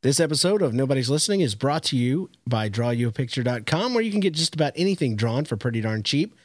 [0.00, 4.32] This episode of Nobody's Listening is brought to you by drawyouapicture.com, where you can get
[4.32, 6.36] just about anything drawn for pretty darn cheap.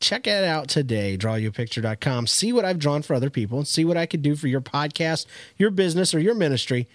[0.00, 2.28] Check it out today, drawyouapicture.com.
[2.28, 4.60] See what I've drawn for other people and see what I could do for your
[4.60, 5.26] podcast,
[5.56, 6.88] your business, or your ministry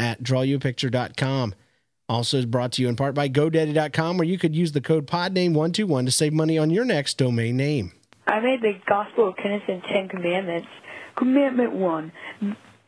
[0.00, 1.54] at drawyouapicture.com.
[2.08, 5.06] Also is brought to you in part by GoDaddy.com, where you could use the code
[5.06, 7.92] PODNAME121 to save money on your next domain name.
[8.26, 10.66] I made the Gospel of Kenneth and Ten Commandments.
[11.14, 12.12] Commandment 1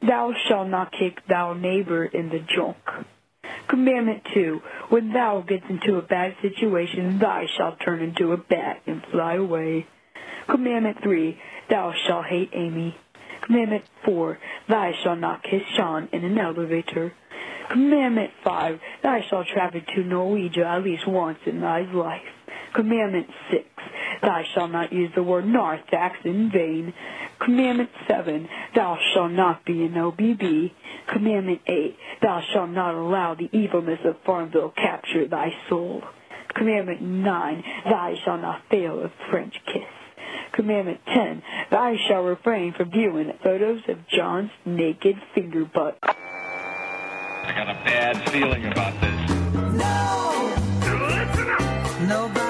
[0.01, 2.77] Thou shalt not kick thou neighbor in the junk.
[3.69, 8.83] Commandment 2 When thou gets into a bad situation, thou shalt turn into a bat
[8.87, 9.87] and fly away.
[10.49, 12.97] Commandment 3 Thou shalt hate Amy.
[13.43, 17.13] Commandment 4 Thou shalt not kiss Sean in an elevator.
[17.71, 22.38] Commandment 5 Thou shalt travel to Norwegia at least once in thy life.
[22.75, 23.65] Commandment 6
[24.23, 26.93] Thou shalt not use the word narthex in vain.
[27.39, 30.73] Commandment 7 Thou shalt not be an OBB.
[31.07, 36.03] Commandment 8 Thou shalt not allow the evilness of Farmville capture thy soul.
[36.55, 39.85] Commandment 9 Thou shalt not fail a French kiss.
[40.53, 45.99] Commandment 10 Thou shalt refrain from viewing photos of John's naked finger butt.
[46.03, 49.31] I got a bad feeling about this.
[49.79, 50.55] No.
[52.07, 52.48] Nobody's listening.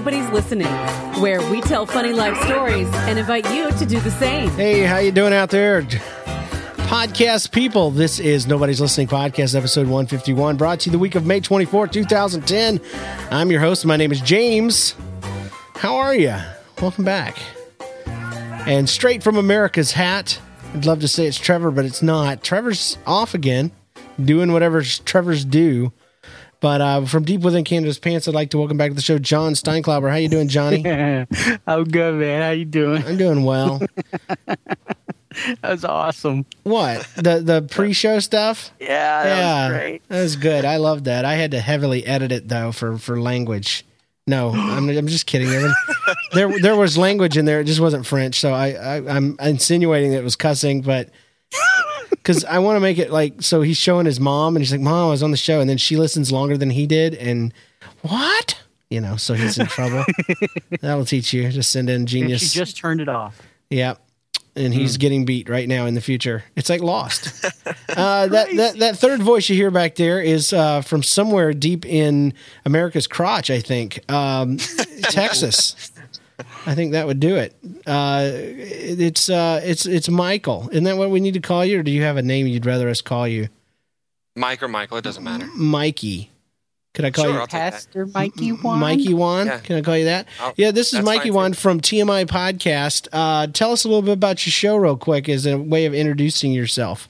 [0.00, 0.66] Nobody's Listening,
[1.20, 4.48] where we tell funny life stories and invite you to do the same.
[4.52, 5.82] Hey, how you doing out there?
[5.82, 11.26] Podcast people, this is Nobody's Listening Podcast, episode 151, brought to you the week of
[11.26, 12.80] May 24, 2010.
[13.30, 13.84] I'm your host.
[13.84, 14.94] My name is James.
[15.74, 16.34] How are you?
[16.80, 17.36] Welcome back.
[18.06, 20.40] And straight from America's hat,
[20.72, 22.42] I'd love to say it's Trevor, but it's not.
[22.42, 23.70] Trevor's off again,
[24.18, 25.92] doing whatever Trevor's do.
[26.60, 29.18] But uh, from deep within Canada's pants, I'd like to welcome back to the show
[29.18, 30.10] John Steinklauber.
[30.10, 30.86] How you doing, Johnny?
[31.66, 32.42] I'm good, man.
[32.42, 33.02] How you doing?
[33.04, 33.80] I'm doing well.
[34.46, 34.68] that
[35.62, 36.44] was awesome.
[36.64, 38.72] What the the pre-show stuff?
[38.80, 40.08] Yeah, that yeah, was great.
[40.08, 40.64] that was good.
[40.64, 41.24] I loved that.
[41.24, 43.84] I had to heavily edit it though for for language.
[44.26, 45.48] No, I'm, I'm just kidding.
[46.32, 47.60] There, there was language in there.
[47.60, 48.38] It just wasn't French.
[48.38, 51.08] So I, I I'm insinuating that it was cussing, but
[52.10, 54.80] because I want to make it like so he's showing his mom and he's like,
[54.80, 57.52] "Mom, I was on the show," and then she listens longer than he did, and
[58.02, 58.60] what?
[58.90, 60.04] You know, so he's in trouble.
[60.80, 61.48] That'll teach you.
[61.50, 62.40] Just send in And genius.
[62.52, 63.40] she just turned it off.
[63.70, 63.94] Yeah.
[64.56, 66.42] And he's getting beat right now in the future.
[66.56, 67.44] It's like Lost.
[67.88, 71.86] uh, that, that that third voice you hear back there is uh, from somewhere deep
[71.86, 72.34] in
[72.64, 74.00] America's crotch, I think.
[74.10, 74.56] Um,
[75.04, 75.92] Texas.
[76.66, 77.54] I think that would do it.
[77.86, 80.68] Uh, it's uh, it's it's Michael.
[80.70, 82.66] Isn't that what we need to call you, or do you have a name you'd
[82.66, 83.48] rather us call you?
[84.36, 85.46] Mike or Michael, it doesn't matter.
[85.56, 86.30] Mikey.
[86.92, 87.50] Could I call Sure, you that.
[87.50, 88.80] Pastor Mikey Wan.
[88.80, 89.46] Mikey Wan?
[89.46, 89.58] Yeah.
[89.60, 90.26] Can I call you that?
[90.40, 93.06] I'll- yeah, this is Mikey fine, Wan from TMI Podcast.
[93.12, 95.94] Uh, tell us a little bit about your show, real quick, as a way of
[95.94, 97.08] introducing yourself.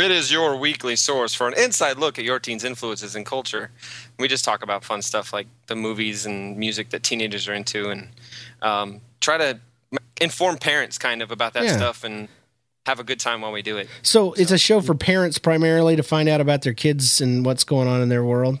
[0.00, 3.70] It is your weekly source for an inside look at your teen's influences and culture.
[4.18, 7.90] We just talk about fun stuff like the movies and music that teenagers are into,
[7.90, 8.08] and
[8.62, 9.60] um, try to
[10.20, 11.76] inform parents kind of about that Yeah.
[11.76, 12.28] stuff and
[12.86, 13.88] have a good time while we do it.
[14.02, 17.64] So it's a show for parents primarily to find out about their kids and what's
[17.64, 18.58] going on in their world.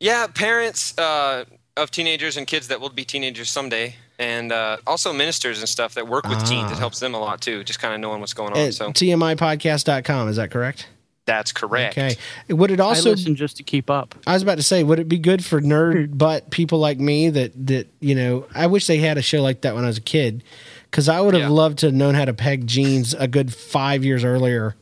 [0.00, 1.44] Yeah, parents uh,
[1.76, 5.94] of teenagers and kids that will be teenagers someday, and uh, also ministers and stuff
[5.94, 6.68] that work with teens.
[6.68, 6.72] Ah.
[6.74, 8.58] It helps them a lot too, just kind of knowing what's going on.
[8.58, 10.86] At so TMIpodcast.com, is that correct?
[11.26, 11.96] that's correct.
[11.96, 12.16] Okay.
[12.48, 14.16] Would it I also listen just to keep up.
[14.26, 17.28] I was about to say, would it be good for nerd butt people like me
[17.30, 18.46] that that you know?
[18.52, 20.42] I wish they had a show like that when I was a kid,
[20.90, 21.48] because I would have Yeah.
[21.50, 24.74] loved to have known how to peg jeans a good five years earlier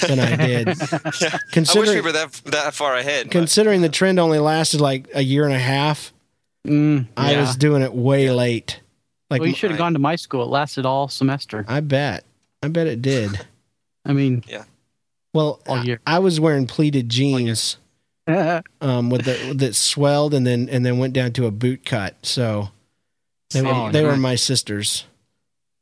[0.00, 0.68] than I did.
[0.82, 3.26] I wish we were that that far ahead.
[3.26, 6.12] but- considering the trend only lasted like a year and a half,
[6.66, 7.40] Mm, I yeah.
[7.40, 8.80] was doing it way late.
[9.30, 10.42] Like well, you should have gone to my school.
[10.42, 11.64] It lasted all semester.
[11.66, 12.24] I bet,
[12.62, 13.30] I bet it did.
[14.04, 14.64] I mean, yeah.
[15.32, 16.00] Well, All I, year.
[16.06, 17.78] I was wearing pleated jeans
[18.26, 22.16] um, with the that swelled and then and then went down to a boot cut.
[22.22, 22.68] So
[23.50, 25.06] they were they were my sisters.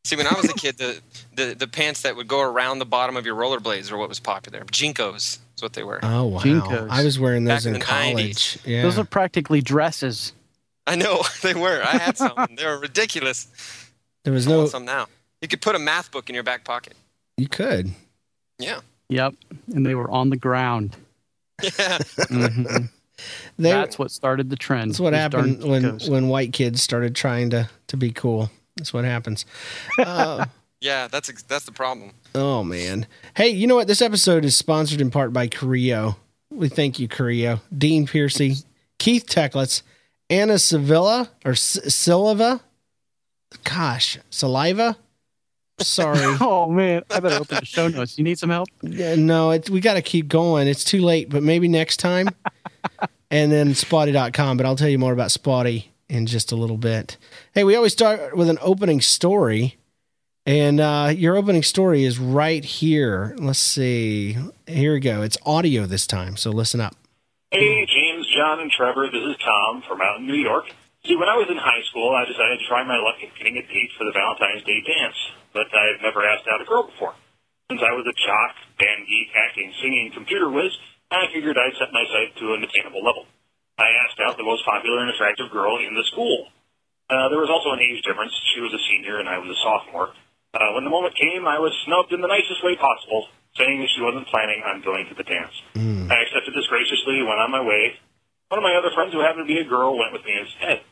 [0.04, 0.98] See, when I was a kid, the,
[1.36, 4.18] the, the pants that would go around the bottom of your rollerblades were what was
[4.18, 4.60] popular.
[4.64, 5.16] JNCOs
[5.56, 6.00] is what they were.
[6.02, 6.40] Oh wow!
[6.40, 6.88] JNCOs.
[6.88, 8.58] I was wearing those Back in in the college.
[8.64, 10.32] Yeah, those are practically dresses.
[10.90, 11.82] I know they were.
[11.82, 12.32] I had some.
[12.56, 13.48] they were ridiculous.
[14.24, 14.58] There was I no.
[14.58, 15.06] want some now.
[15.40, 16.94] You could put a math book in your back pocket.
[17.36, 17.90] You could.
[18.58, 18.80] Yeah.
[19.08, 19.34] Yep.
[19.74, 20.96] And they were on the ground.
[21.62, 21.98] Yeah.
[21.98, 22.88] Mhm.
[23.58, 24.92] They, That's what started the trend.
[24.92, 26.08] That's what happened when Kikos.
[26.08, 28.50] when white kids started trying to to be cool.
[28.78, 29.44] That's what happens.
[29.98, 30.46] Uh,
[30.80, 31.06] Yeah.
[31.08, 32.12] That's that's the problem.
[32.34, 33.06] oh man.
[33.34, 33.88] Hey, you know what?
[33.88, 36.16] This episode is sponsored in part by Creo.
[36.50, 37.60] We thank you, Creo.
[37.76, 38.56] Dean Piercy,
[38.98, 39.82] Keith Tecklitz,
[40.30, 42.60] Anna Sevilla or S- Silva.
[43.64, 44.96] Gosh, saliva.
[45.80, 46.18] Sorry.
[46.40, 48.16] Oh man, I better open the show notes.
[48.16, 48.68] You need some help?
[48.82, 50.68] Yeah, no, it's, we got to keep going.
[50.68, 52.28] It's too late, but maybe next time.
[53.30, 57.16] and then spawty.com, but I'll tell you more about Spawty in just a little bit.
[57.54, 59.76] Hey, we always start with an opening story.
[60.46, 63.36] And uh, your opening story is right here.
[63.38, 64.36] Let's see.
[64.66, 65.22] Here we go.
[65.22, 66.96] It's audio this time, so listen up.
[67.50, 67.90] Hey, James,
[68.40, 69.04] John, and Trevor.
[69.12, 70.64] This is Tom from out in New York.
[71.04, 73.60] See, when I was in high school, I decided to try my luck at getting
[73.60, 75.20] a date for the Valentine's Day dance,
[75.52, 77.12] but I've never asked out a girl before.
[77.68, 80.72] Since I was a jock, band geek, acting, singing, computer whiz,
[81.12, 83.28] I figured I'd set my sight to an attainable level.
[83.76, 86.48] I asked out the most popular and attractive girl in the school.
[87.12, 88.32] Uh, there was also an age difference.
[88.56, 90.16] She was a senior and I was a sophomore.
[90.56, 93.28] Uh, when the moment came, I was snubbed in the nicest way possible,
[93.60, 95.52] saying that she wasn't planning on going to the dance.
[96.08, 98.00] I accepted this graciously, went on my way.
[98.50, 100.82] One of my other friends, who happened to be a girl, went with me instead.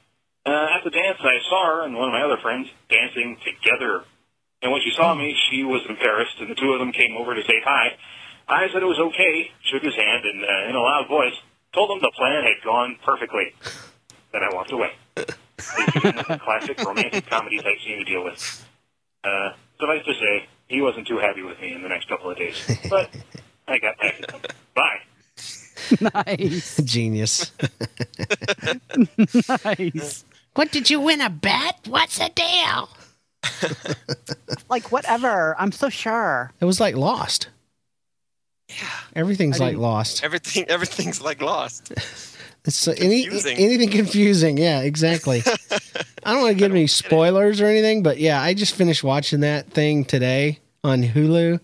[0.47, 4.07] Uh, at the dance, I saw her and one of my other friends dancing together.
[4.63, 7.35] And when she saw me, she was embarrassed, and the two of them came over
[7.35, 7.99] to say hi.
[8.47, 11.35] I said it was okay, shook his hand, and uh, in a loud voice,
[11.75, 13.53] told him the plan had gone perfectly.
[14.31, 14.93] Then I walked away.
[15.59, 18.39] Classic romantic comedy type scene to deal with.
[19.25, 19.51] Uh,
[19.81, 22.55] suffice to say, he wasn't too happy with me in the next couple of days.
[22.89, 23.11] But
[23.67, 24.23] I got back.
[24.75, 25.08] Bye.
[26.15, 27.53] Nice, Genius.
[29.65, 30.25] nice.
[30.55, 31.77] what did you win a bet?
[31.87, 32.89] What's the deal?
[34.69, 35.57] Like whatever.
[35.59, 36.53] I'm so sure.
[36.61, 37.49] It was like Lost.
[38.69, 38.85] Yeah.
[39.17, 40.23] Everything's I like Lost.
[40.23, 41.93] Everything everything's like lost.
[42.65, 44.59] It's uh, any, anything confusing.
[44.59, 45.43] Yeah, exactly.
[46.23, 49.41] I don't want to give any spoilers or anything, but yeah, I just finished watching
[49.41, 51.61] that thing today on Hulu,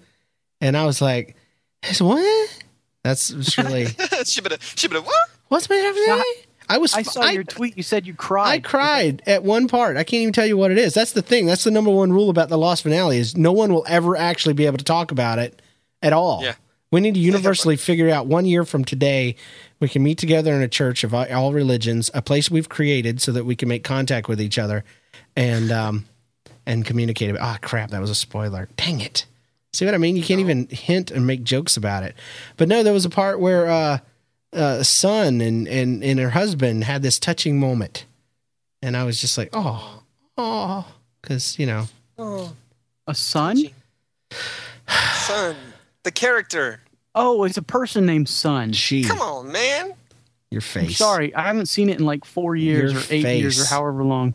[0.62, 1.37] and I was like,
[1.82, 2.63] "It's what?"
[3.04, 5.28] That's it's really shibida shibida what?
[5.48, 6.24] what's my happening?
[6.68, 7.76] I was I saw I, your tweet.
[7.76, 8.48] You said you cried.
[8.48, 9.96] I cried at one part.
[9.98, 10.94] I can't even tell you what it is.
[10.94, 11.44] That's the thing.
[11.46, 14.54] That's the number one rule about the Lost finale is no one will ever actually
[14.54, 15.60] be able to talk about it
[16.02, 16.42] at all.
[16.42, 16.54] Yeah.
[16.90, 19.36] We need to universally figure out one year from today,
[19.80, 23.20] we can meet together in a church of all- all religions, a place we've created
[23.20, 24.84] so that we can make contact with each other
[25.36, 26.06] and um
[26.64, 28.68] and communicate about ah crap, that was a spoiler.
[28.76, 29.26] Dang it.
[29.74, 30.14] See what I mean?
[30.16, 32.14] You can't even hint and make jokes about it.
[32.56, 33.98] But no, there was a part where uh
[34.52, 38.06] uh Sun and and and her husband had this touching moment.
[38.82, 40.02] And I was just like, "Oh,
[40.36, 40.86] oh,
[41.22, 41.88] cuz you know,
[43.06, 43.58] A son?
[44.88, 45.56] Son.
[46.02, 46.80] The character.
[47.14, 48.72] Oh, it's a person named Sun.
[48.74, 49.94] she Come on, man.
[50.50, 50.86] your face.
[50.88, 53.66] I'm sorry, I haven't seen it in like four years Your or eight years or
[53.74, 54.34] however long.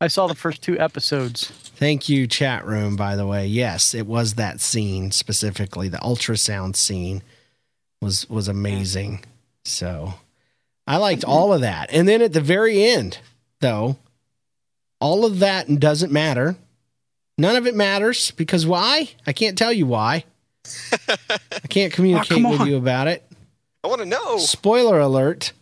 [0.00, 1.46] I saw the first two episodes.
[1.46, 3.46] Thank you, chat room, by the way.
[3.46, 5.88] Yes, it was that scene specifically.
[5.88, 7.22] The ultrasound scene
[8.00, 9.24] was was amazing.
[9.64, 10.14] So
[10.86, 11.90] I liked all of that.
[11.92, 13.18] And then at the very end,
[13.60, 13.96] though,
[15.00, 16.56] all of that doesn't matter.
[17.36, 19.10] None of it matters because why?
[19.26, 20.24] I can't tell you why.
[21.10, 23.26] I can't ah, communicate come with you about it.
[23.82, 24.38] I want to know.
[24.38, 25.52] Spoiler alert.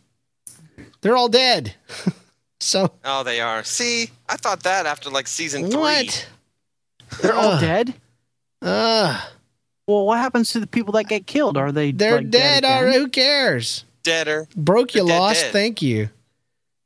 [1.01, 1.75] They're all dead.
[2.62, 3.64] so Oh, they are.
[3.64, 5.81] See, I thought that after like season three.
[5.81, 6.28] what?
[7.21, 7.61] They're all Ugh.
[7.61, 7.95] dead.
[8.62, 9.21] Uh,
[9.87, 11.57] Well, what happens to the people that get killed?
[11.57, 11.90] Are they?
[11.92, 12.64] they're like, dead.
[12.64, 12.73] again?
[12.83, 12.99] already.
[12.99, 13.85] Who cares?
[14.04, 14.47] Deader.
[14.57, 15.40] Broke you They're dead, lost.
[15.42, 15.52] dead.
[15.52, 16.09] Thank you.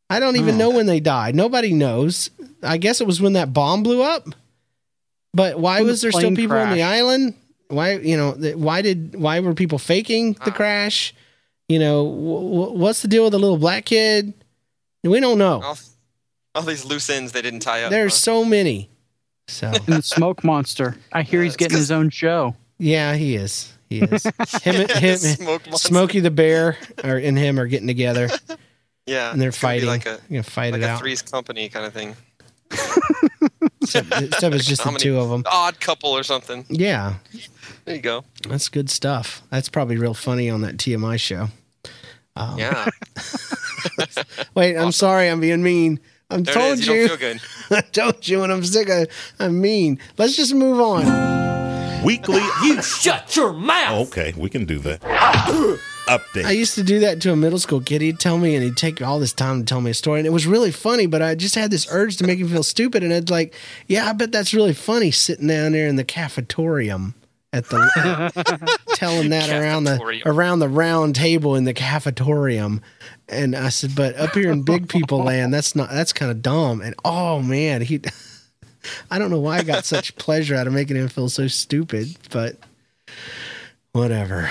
[0.09, 0.59] I don't even Oh.
[0.59, 1.35] know when they died.
[1.35, 2.31] Nobody knows.
[2.63, 4.27] I guess it was when that bomb blew up.
[5.35, 6.93] But why When the was there still plane people on the crashed.
[6.95, 7.35] island?
[7.69, 8.35] Why you know?
[8.35, 10.55] th- Why did why were people faking the Ah.
[10.55, 11.15] crash?
[11.69, 14.33] You know, w- w- what's the deal with the little black kid?
[15.05, 15.63] We don't know.
[15.63, 15.79] All,
[16.55, 17.91] all these loose ends they didn't tie up.
[17.91, 18.19] There's huh?
[18.19, 18.91] so many.
[19.49, 20.97] So And the smoke monster.
[21.13, 22.57] I hear he's getting his own show.
[22.79, 23.73] yeah, he is.
[23.89, 24.25] He is.
[24.25, 25.63] Him, and him, Smoke.
[25.75, 28.29] Smokey the bear, or and him are getting together,
[29.07, 29.31] Yeah.
[29.31, 29.89] and they're it's gonna be fighting.
[29.89, 30.99] like a You're gonna fight like it a out.
[30.99, 32.17] three's company kind of thing.
[33.81, 35.45] Except, except it's just How the many- two of them.
[35.47, 36.65] Odd couple or something.
[36.69, 37.15] Yeah,
[37.85, 38.25] There you go.
[38.49, 39.43] that's good stuff.
[39.51, 41.49] That's probably real funny on that TMI show.
[42.37, 42.89] Um, Yeah.
[44.55, 46.01] Wait, I'm sorry, I'm being mean.
[46.31, 46.87] I There told it is.
[46.87, 47.41] You, you, don't feel good.
[47.71, 48.89] I told you when I'm sick.
[48.89, 49.99] of I'm mean.
[50.19, 52.05] Let's just move on.
[52.05, 52.43] Weekly.
[52.65, 54.09] You shut your mouth.
[54.09, 55.01] Okay, we can do that.
[56.09, 56.45] update.
[56.45, 58.01] I used to do that to a middle school kid.
[58.03, 60.27] He'd tell me, and he'd take all this time to tell me a story, and
[60.27, 61.07] it was really funny.
[61.07, 63.55] But I just had this urge to make him feel stupid, and it's like,
[63.87, 67.15] yeah, I bet that's really funny sitting down there in the cafetorium
[67.57, 72.83] at the telling that around the around the round table in the cafetorium.
[73.29, 76.43] And I said, but up here in big people land, that's not that's kind of
[76.43, 76.81] dumb.
[76.81, 78.01] And oh man, he.
[79.11, 82.17] I don't know why I got such pleasure out of making him feel so stupid,
[82.31, 82.57] but
[83.91, 84.49] whatever.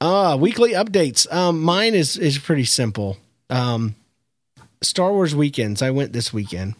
[0.00, 1.30] Uh weekly updates.
[1.32, 3.16] Um mine is is pretty simple.
[3.48, 3.94] Um
[4.82, 5.82] Star Wars weekends.
[5.82, 6.74] I went this weekend.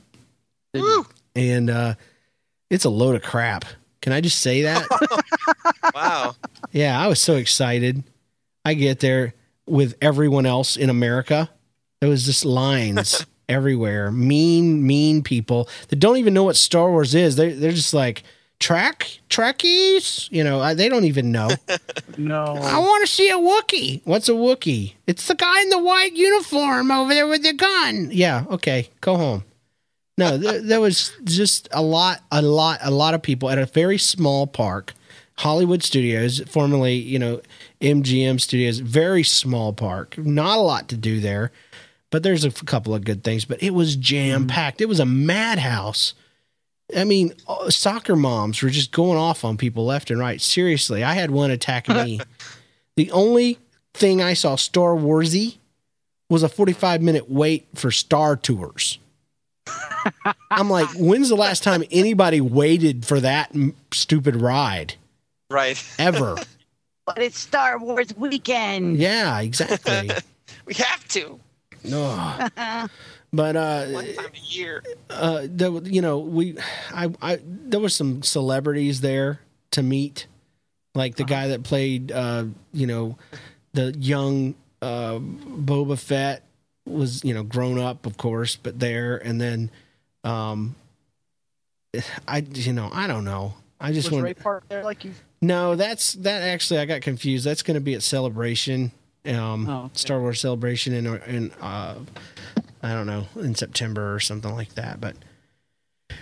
[1.37, 1.95] And uh
[2.71, 3.65] it's a load of crap.
[4.07, 4.87] Can I just say that?
[5.95, 6.37] Wow.
[6.73, 8.05] yeah, I was so excited.
[8.65, 9.35] I get there
[9.67, 11.49] with everyone else in America.
[12.01, 14.13] There was just lines everywhere.
[14.13, 17.37] Mean, mean people that don't even know what Star Wars is.
[17.37, 18.25] They they're just like
[18.61, 20.29] track trackies.
[20.31, 21.49] You know, I, they don't even know.
[22.19, 22.45] No.
[22.45, 24.01] I want to see a Wookie.
[24.05, 24.95] What's a Wookie?
[25.07, 28.09] It's the guy in the white uniform over there with the gun.
[28.13, 29.45] Yeah, okay, go home.
[30.19, 33.67] No, there, there was just a lot, a lot, a lot of people at a
[33.67, 34.95] very small park,
[35.39, 37.43] Hollywood Studios, formerly, you know,
[37.83, 40.17] MGM Studios, very small park.
[40.17, 41.53] Not a lot to do there,
[42.11, 43.45] but there's a couple of good things.
[43.45, 44.81] But it was jam packed.
[44.81, 46.15] It was a madhouse.
[46.97, 50.41] I mean, uh, soccer moms were just going off on people left and right.
[50.41, 52.21] Seriously, I had one attack me.
[52.97, 53.59] the only
[53.93, 55.59] thing I saw Star Warsy
[56.31, 58.99] was a 45 minute wait for Star Tours.
[60.51, 64.95] I'm like, when's the last time anybody waited for that m- stupid ride
[65.51, 65.83] Right.
[65.99, 66.37] ever?
[67.07, 68.97] But it's Star Wars weekend.
[68.97, 70.11] yeah, exactly.
[70.67, 71.39] We have to.
[71.85, 72.49] No.
[73.33, 74.83] But uh, One time a year.
[75.11, 76.57] uh, there, you know, we,
[76.95, 79.41] I, I, there were some celebrities there
[79.73, 80.27] to meet,
[80.95, 83.19] like the guy that played, uh, you know,
[83.75, 86.43] the young uh, Boba Fett
[86.87, 89.71] was, you know, grown up, of course, but there, and then,
[90.25, 90.75] um,
[92.29, 93.55] I, you know, I don't know.
[93.81, 95.13] I just Was want Ray Park there like you?
[95.43, 96.43] no, that's that.
[96.43, 97.45] Actually, I got confused.
[97.45, 98.91] That's going to be at Celebration,
[99.27, 99.91] um, Oh, okay.
[99.95, 101.97] Star Wars Celebration in in uh,
[102.83, 105.01] I don't know in September or something like that.
[105.01, 105.17] But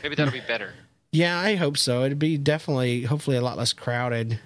[0.02, 0.73] Maybe that'll be better.
[1.12, 2.02] yeah, I hope so.
[2.04, 4.40] It'd be definitely, hopefully, a lot less crowded.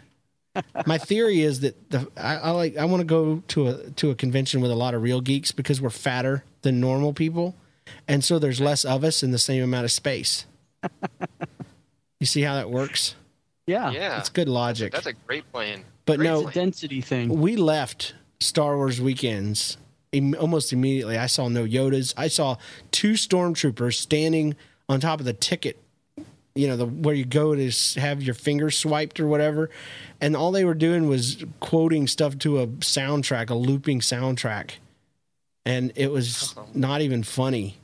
[0.86, 4.10] My theory is that the I, I like I want to go to a to
[4.10, 7.54] a convention with a lot of real geeks because we're fatter than normal people,
[8.08, 10.46] and so there's less of us in the same amount of space.
[12.20, 13.14] you see how that works?
[13.66, 13.90] Yeah.
[13.90, 14.18] Yeah.
[14.18, 14.92] It's good logic.
[14.92, 15.84] That's a great plan.
[16.06, 17.28] But Great no, It's a density thing.
[17.28, 19.76] we left Star Wars weekends
[20.12, 21.18] im- almost immediately.
[21.18, 22.14] I saw no Yodas.
[22.16, 22.56] I saw
[22.90, 24.56] two stormtroopers standing
[24.88, 25.78] on top of the ticket,
[26.58, 29.70] you know, the where you go to have your finger swiped or whatever,
[30.20, 34.72] and all they were doing was quoting stuff to a soundtrack, a looping soundtrack,
[35.64, 37.76] and it was not even funny.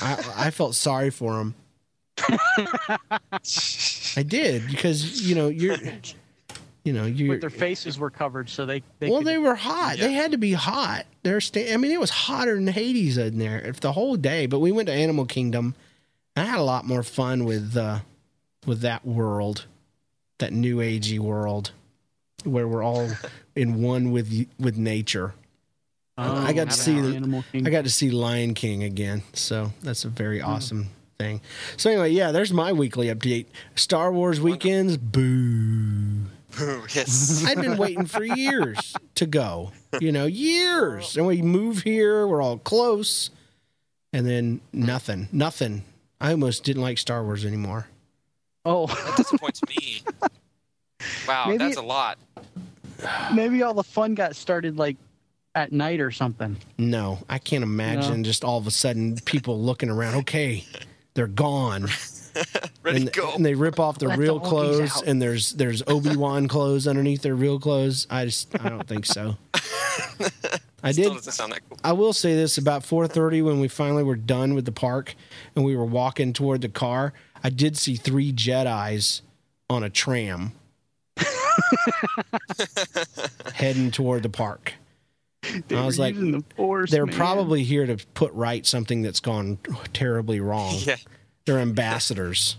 [0.00, 1.54] I I felt sorry for them.
[4.16, 5.76] I did because you know you're,
[6.84, 8.82] you know you But their faces were covered, so they.
[8.98, 9.96] they well, could- they were hot.
[9.98, 11.06] They had to be hot.
[11.22, 14.46] They're sta- I mean, it was hotter than Hades in there if the whole day.
[14.46, 15.74] But we went to Animal Kingdom.
[16.36, 18.00] I had a lot more fun with uh,
[18.66, 19.66] with that world,
[20.38, 21.70] that new agey world,
[22.44, 23.08] where we're all
[23.54, 25.34] in one with with nature.
[26.18, 30.04] Oh, I got to see the, I got to see Lion King again, so that's
[30.04, 30.46] a very Hmm.
[30.50, 30.88] awesome
[31.18, 31.40] thing.
[31.76, 33.46] So anyway, yeah, there's my weekly update.
[33.74, 36.26] Star Wars weekends, boo.
[36.94, 37.44] yes.
[37.46, 39.72] I've been waiting for years to go.
[40.00, 41.16] You know, years.
[41.16, 43.30] And we move here, we're all close.
[44.12, 45.28] And then nothing.
[45.32, 45.84] Nothing.
[46.20, 47.86] I almost didn't like Star Wars anymore.
[48.64, 50.02] Oh, That disappoints me.
[51.28, 52.18] Wow, Maybe that's a lot.
[53.34, 54.96] maybe all the fun got started like
[55.54, 56.56] at night or something.
[56.78, 60.14] No, I can't imagine just all of a sudden people looking around.
[60.16, 60.64] Okay,
[61.14, 61.86] they're gone.
[62.82, 63.32] Ready and, to go.
[63.34, 66.86] and they rip off their Let real the clothes, and there's there's Obi Wan clothes
[66.88, 68.06] underneath their real clothes.
[68.10, 69.36] I just I don't think so.
[70.82, 71.78] I did doesn't sound that cool.
[71.82, 75.14] I will say this about 4:30 when we finally were done with the park
[75.54, 77.12] and we were walking toward the car.
[77.42, 79.22] I did see three Jedi's
[79.70, 80.52] on a tram
[83.54, 84.74] heading toward the park.
[85.68, 87.14] They I was like, the force, they're man.
[87.16, 89.58] probably here to put right something that's gone
[89.92, 90.74] terribly wrong.
[90.84, 90.96] Yeah.
[91.44, 92.56] They're ambassadors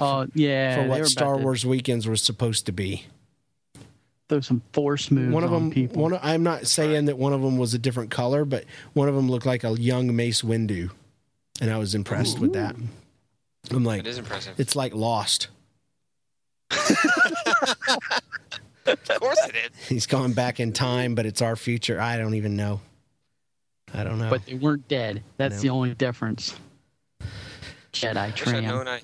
[0.00, 0.76] Oh yeah.
[0.82, 3.04] for what about Star to Wars weekends were supposed to be.
[4.28, 6.02] Throw some force moves One of on them, people.
[6.02, 9.14] one I'm not saying that one of them was a different color, but one of
[9.14, 10.90] them looked like a young Mace Windu,
[11.60, 12.74] and I was impressed with that.
[13.70, 14.58] I'm like, It is impressive.
[14.58, 15.48] It's like Lost.
[18.86, 19.86] Of course it is.
[19.88, 22.00] He's gone back in time, but it's our future.
[22.00, 22.80] I don't even know.
[23.92, 24.30] I don't know.
[24.30, 25.24] But they weren't dead.
[25.38, 25.60] That's No.
[25.62, 26.54] the only difference.
[27.92, 29.00] Jedi Wish I'd known I.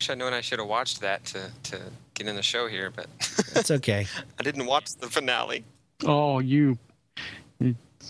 [0.00, 1.80] Wish I'd known I should have watched that to to
[2.14, 3.06] get in the show here, but
[3.54, 4.06] it's okay.
[4.38, 5.64] I didn't watch the finale.
[6.04, 6.78] Oh, you,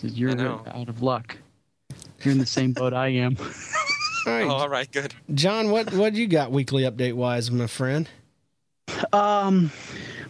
[0.01, 1.37] you're out of luck.
[2.23, 3.37] You're in the same boat I am.
[3.39, 3.45] All
[4.33, 5.13] right, Oh, all right, good.
[5.33, 5.69] John.
[5.69, 8.09] What what you got weekly update wise, my friend?
[9.13, 9.71] Um,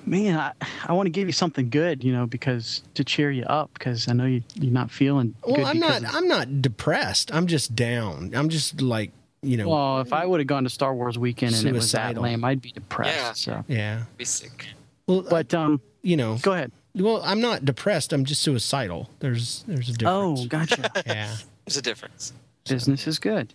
[0.06, 0.52] man, I,
[0.86, 4.08] I want to give you something good, you know, because to cheer you up, because
[4.10, 5.66] I know you, you're not feeling Well, good.
[5.66, 6.04] I'm not.
[6.04, 7.34] of- I'm not depressed.
[7.34, 8.32] I'm just down.
[8.36, 9.12] I'm just like
[9.46, 9.70] you know.
[9.70, 12.44] well, if I would have gone to Star Wars weekend and it was that lame,
[12.44, 13.18] I'd be depressed.
[13.18, 13.34] Yeah.
[13.34, 14.04] So, yeah.
[14.18, 14.68] Be sick.
[15.08, 16.38] Well, but um, you know.
[16.42, 16.72] go ahead.
[16.96, 18.14] Well, I'm not depressed.
[18.14, 19.10] I'm just suicidal.
[19.20, 20.42] There's there's a difference.
[20.42, 20.90] Oh, gotcha.
[21.06, 21.36] yeah.
[21.66, 22.34] There's a difference.
[22.68, 23.54] Business is good.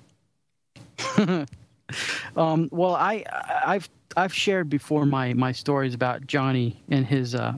[2.37, 3.25] um, well, I
[3.65, 7.55] I've I've shared before my my stories about Johnny and his uh,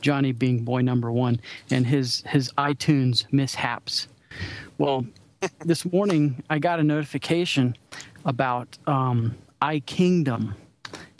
[0.00, 4.08] Johnny being boy number one and his his iTunes mishaps.
[4.78, 5.06] Well,
[5.64, 7.76] this morning I got a notification
[8.24, 10.54] about um, iKingdom.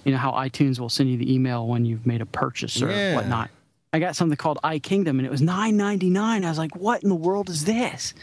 [0.05, 2.89] You know how iTunes will send you the email when you've made a purchase or
[2.91, 3.15] Yeah.
[3.15, 3.51] whatnot.
[3.93, 6.45] I got something called iKingdom and it was nine ninety nine.
[6.45, 8.15] I was like, "What in the world is this?"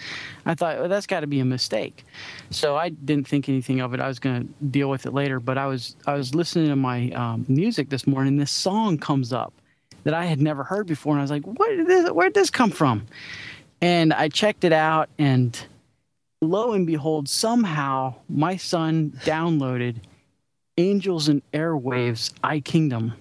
[0.45, 2.05] I thought well, that's got to be a mistake.
[2.51, 3.99] So I didn't think anything of it.
[3.99, 5.39] I was going to deal with it later.
[5.41, 8.33] But I was I was listening to my um, music this morning.
[8.33, 9.51] and This song comes up
[10.03, 11.69] that I had never heard before, and I was like, "What?
[11.69, 13.05] Did this, where did this come from?"
[13.81, 15.59] And I checked it out, and
[16.41, 19.97] lo and behold, somehow my son downloaded
[20.77, 23.13] "Angels and Airwaves" I Kingdom.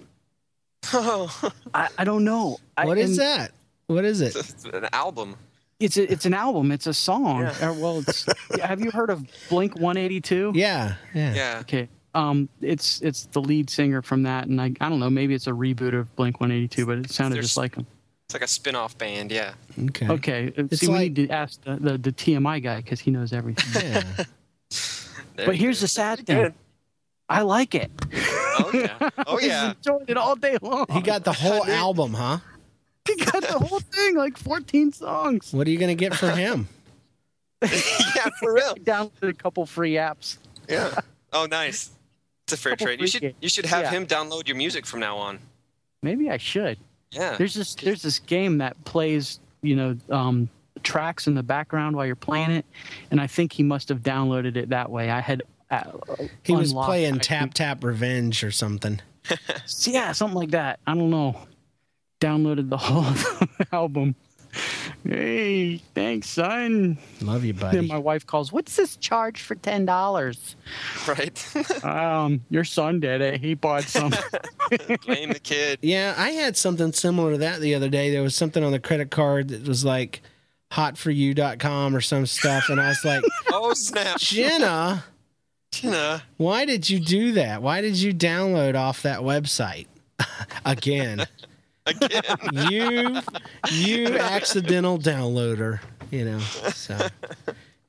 [0.93, 2.57] Oh, I, I don't know.
[2.77, 3.51] I- What is that?
[3.87, 4.35] What is it?
[4.35, 5.35] it's an album.
[5.79, 6.71] It's a, it's an album.
[6.71, 7.41] It's a song.
[7.41, 7.69] Yeah.
[7.69, 8.25] Uh, well, it's,
[8.61, 10.53] have you heard of Blink 182?
[10.55, 10.95] Yeah.
[11.13, 11.33] Yeah.
[11.35, 11.57] Yeah.
[11.61, 11.87] Okay.
[12.15, 15.09] Um, it's it's the lead singer from that, and I I don't know.
[15.09, 17.85] Maybe it's a reboot of Blink 182, but it sounded There's- just like him.
[18.27, 19.31] It's like a spin-off band.
[19.31, 19.53] Yeah.
[19.87, 20.07] Okay.
[20.09, 20.47] Okay.
[20.57, 23.31] uh, It's See, we need to ask the, the, the TMI guy because he knows
[23.33, 23.81] everything.
[23.91, 24.03] Yeah.
[25.37, 26.35] But here's the sad thing.
[26.41, 26.53] good.
[27.29, 27.91] I like it.
[28.59, 28.97] Oh yeah.
[29.27, 29.69] Oh I just yeah.
[29.69, 30.87] enjoyed it all day long.
[30.91, 32.39] He got the whole album, huh?
[33.07, 35.53] he got the whole thing, like 14 songs.
[35.53, 36.67] What are you gonna get for him?
[37.61, 37.69] yeah,
[38.39, 38.73] for real.
[38.75, 40.37] I downloaded a couple free apps.
[40.67, 40.99] Yeah.
[41.31, 41.91] Oh, nice.
[42.45, 42.99] It's a fair Couple trade.
[43.01, 43.35] You should games.
[43.39, 43.91] you should have Yeah.
[43.91, 45.37] him download your music from now on.
[46.01, 46.79] Maybe I should.
[47.11, 47.35] Yeah.
[47.37, 50.49] There's this there's this game that plays, you know, um,
[50.83, 52.65] tracks in the background while you're playing it,
[53.11, 55.09] and I think he must have downloaded it that way.
[55.09, 55.83] I had uh,
[56.43, 57.21] He was playing iTunes.
[57.21, 59.01] Tap Tap Revenge or something.
[59.81, 60.79] Yeah, something like that.
[60.87, 61.35] I don't know.
[62.21, 63.05] Downloaded the whole
[63.73, 64.15] album.
[65.09, 66.97] Hey, thanks, son.
[67.21, 67.87] Love you, Then buddy.
[67.87, 68.51] my wife calls.
[68.51, 70.55] What's this charge for ten dollars?
[71.07, 71.47] Right.
[71.83, 73.39] Um, your son did it.
[73.39, 74.09] He bought some.
[75.05, 75.79] Blame the kid.
[75.81, 78.09] Yeah, I had something similar to that the other day.
[78.11, 80.21] There was something on the credit card that was like
[80.71, 82.69] hotforyou.com or some stuff.
[82.69, 84.17] And I was like, Oh snap.
[84.19, 85.05] Jenna,
[85.71, 86.23] Tina.
[86.37, 87.61] why did you do that?
[87.61, 89.87] Why did you download off that website?
[90.65, 91.25] Again,
[91.87, 92.23] Again.
[92.71, 93.21] you,
[93.71, 95.79] you accidental downloader,
[96.11, 96.97] you know, so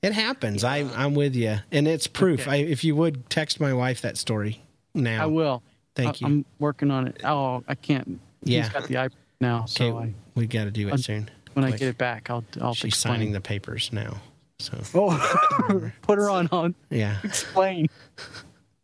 [0.02, 0.64] it happens.
[0.64, 1.58] I, I'm with you.
[1.72, 2.46] And it's proof.
[2.48, 4.62] I, if you would text my wife that story
[4.94, 5.22] now.
[5.22, 5.62] I will.
[5.94, 6.26] Thank I, you.
[6.26, 7.20] I'm working on it.
[7.24, 8.20] Oh, I can't.
[8.44, 8.62] Yeah.
[8.62, 11.30] He's got the iPad now, so Okay, I, we got to do it Un- soon.
[11.54, 13.14] when I get it back, I'll I'll She's explain.
[13.14, 14.20] signing the papers now.
[14.60, 17.18] So Oh, put her on on yeah.
[17.24, 17.88] explain.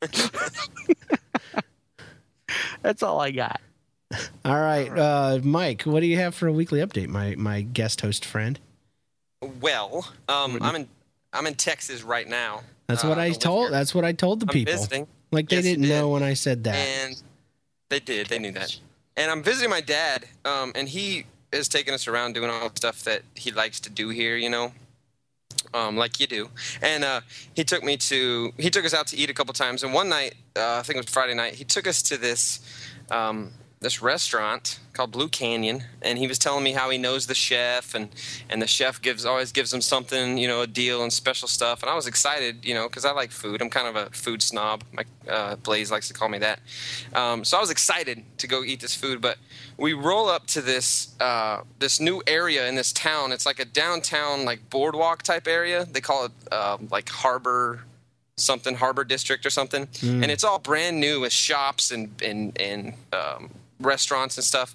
[2.83, 3.61] That's all I got.
[4.45, 5.83] All right, uh, Mike.
[5.83, 8.59] What do you have for a weekly update, my my guest host friend?
[9.61, 10.89] Well, um, I'm in
[11.33, 12.63] I'm in Texas right now.
[12.87, 13.65] That's Uh, what I told.
[13.67, 13.71] here.
[13.71, 14.73] That's what I told the I'm people.
[14.75, 15.07] visiting.
[15.33, 15.89] Like they Yes, didn't did.
[15.89, 16.75] know when I said that.
[16.75, 17.23] And
[17.89, 18.29] they did.
[18.29, 18.77] They knew that.
[19.17, 22.77] And I'm visiting my dad, um, and he is taking us around doing all the
[22.77, 24.37] stuff that he likes to do here.
[24.37, 24.73] You know,
[25.73, 26.51] um, like you do.
[26.83, 27.21] And uh,
[27.55, 28.53] he took me to.
[28.59, 29.83] He took us out to eat a couple times.
[29.83, 32.61] And one night, uh, I think it was Friday night, he took us to this.
[33.11, 33.53] Um,
[33.85, 37.95] this restaurant called Blue Canyon, and he was telling me how he knows the chef,
[37.95, 38.09] and
[38.49, 41.83] and the chef gives always gives him something, you know, a deal and special stuff.
[41.83, 43.61] And I was excited, you know, because I like food.
[43.61, 44.83] I'm kind of a food snob.
[44.91, 46.61] My uh, Blaze likes to call me that.
[47.15, 49.21] Um, so I was excited to go eat this food.
[49.21, 49.37] But
[49.77, 53.33] we roll up to this uh, this new area in this town.
[53.33, 55.85] It's like a downtown like boardwalk type area.
[55.85, 57.85] They call it uh, like Harbor
[58.37, 62.95] something Harbor District or something, and it's all brand new with shops and and and
[63.13, 64.75] um, restaurants and stuff.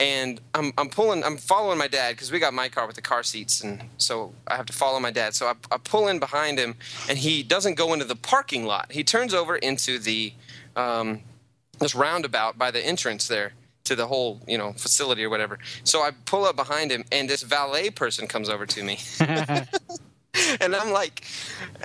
[0.00, 3.02] And I'm I'm pulling I'm following my dad because we got my car with the
[3.02, 5.34] car seats, and so I have to follow my dad.
[5.34, 6.76] So I, I pull in behind him,
[7.08, 8.92] and he doesn't go into the parking lot.
[8.92, 10.32] He turns over into the
[10.76, 11.20] um,
[11.78, 13.52] this roundabout by the entrance there
[13.84, 15.58] to the whole you know facility or whatever.
[15.84, 18.98] So I pull up behind him, and this valet person comes over to me.
[20.60, 21.24] and I'm like,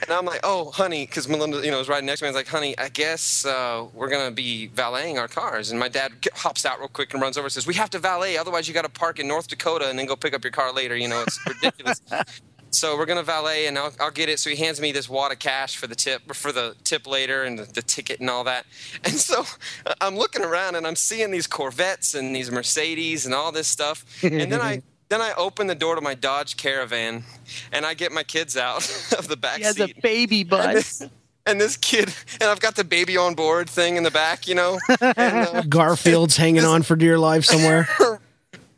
[0.01, 2.27] and I'm like, oh, honey, because Melinda, you know, was riding next to me.
[2.27, 5.71] I was like, honey, I guess uh, we're gonna be valeting our cars.
[5.71, 7.99] And my dad hops out real quick and runs over and says, we have to
[7.99, 10.51] valet, otherwise you got to park in North Dakota and then go pick up your
[10.51, 10.95] car later.
[10.95, 12.01] You know, it's ridiculous.
[12.71, 14.39] so we're gonna valet, and I'll, I'll get it.
[14.39, 17.43] So he hands me this wad of cash for the tip, for the tip later,
[17.43, 18.65] and the, the ticket and all that.
[19.05, 19.45] And so
[19.85, 23.67] uh, I'm looking around and I'm seeing these Corvettes and these Mercedes and all this
[23.67, 24.05] stuff.
[24.23, 24.81] And then I
[25.13, 27.23] then I open the door to my Dodge Caravan,
[27.71, 28.77] and I get my kids out
[29.17, 30.01] of the back He has a seat.
[30.01, 30.73] baby And bus.
[30.99, 31.09] this,
[31.45, 34.55] and this kid, and I've got the baby on board thing in the back, you
[34.55, 34.79] know.
[35.01, 37.87] And, uh, Garfield's hanging on for dear life somewhere.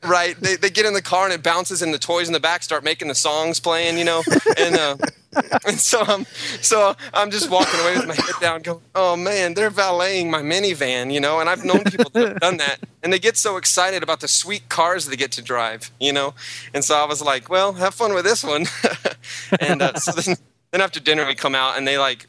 [0.08, 2.39] right, they, they get in the car and it bounces, and the toys in the
[2.39, 4.24] back start making the songs playing, you know.
[4.58, 4.98] And uh,
[5.65, 6.26] and so I'm
[6.62, 10.41] so I'm just walking away with my head down, going, "Oh man, they're valeting my
[10.41, 11.39] minivan," you know.
[11.39, 14.28] And I've known people that have done that, and they get so excited about the
[14.28, 16.34] sweet cars they get to drive, you know.
[16.74, 18.65] And so I was like, "Well, have fun with this one."
[19.60, 20.38] and uh, so then,
[20.72, 22.28] then after dinner, we come out, and they like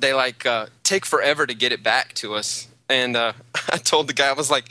[0.00, 2.68] they like uh, take forever to get it back to us.
[2.88, 3.32] And uh,
[3.70, 4.70] I told the guy, I was like,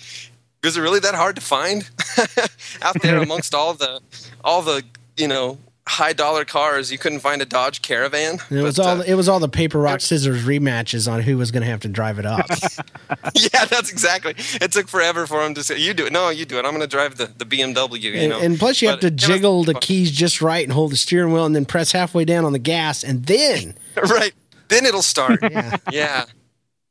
[0.63, 1.89] "Was it really that hard to find
[2.81, 4.01] out there amongst all the
[4.43, 4.83] all the
[5.17, 6.91] you know high dollar cars?
[6.91, 9.39] You couldn't find a Dodge Caravan." And it was But, all uh, it was all
[9.39, 12.45] the paper rock scissors rematches on who was going to have to drive it up.
[13.35, 14.35] yeah, that's exactly.
[14.61, 16.65] It took forever for him to say, "You do it." No, you do it.
[16.65, 18.01] I'm going to drive the, the BMW.
[18.01, 18.39] You and, know.
[18.39, 20.97] and plus, you have to it was jiggle the keys just right and hold the
[20.97, 23.75] steering wheel, and then press halfway down on the gas, and then
[24.09, 24.33] right.
[24.69, 25.39] Then it'll start.
[25.41, 25.75] Yeah.
[25.91, 26.25] yeah.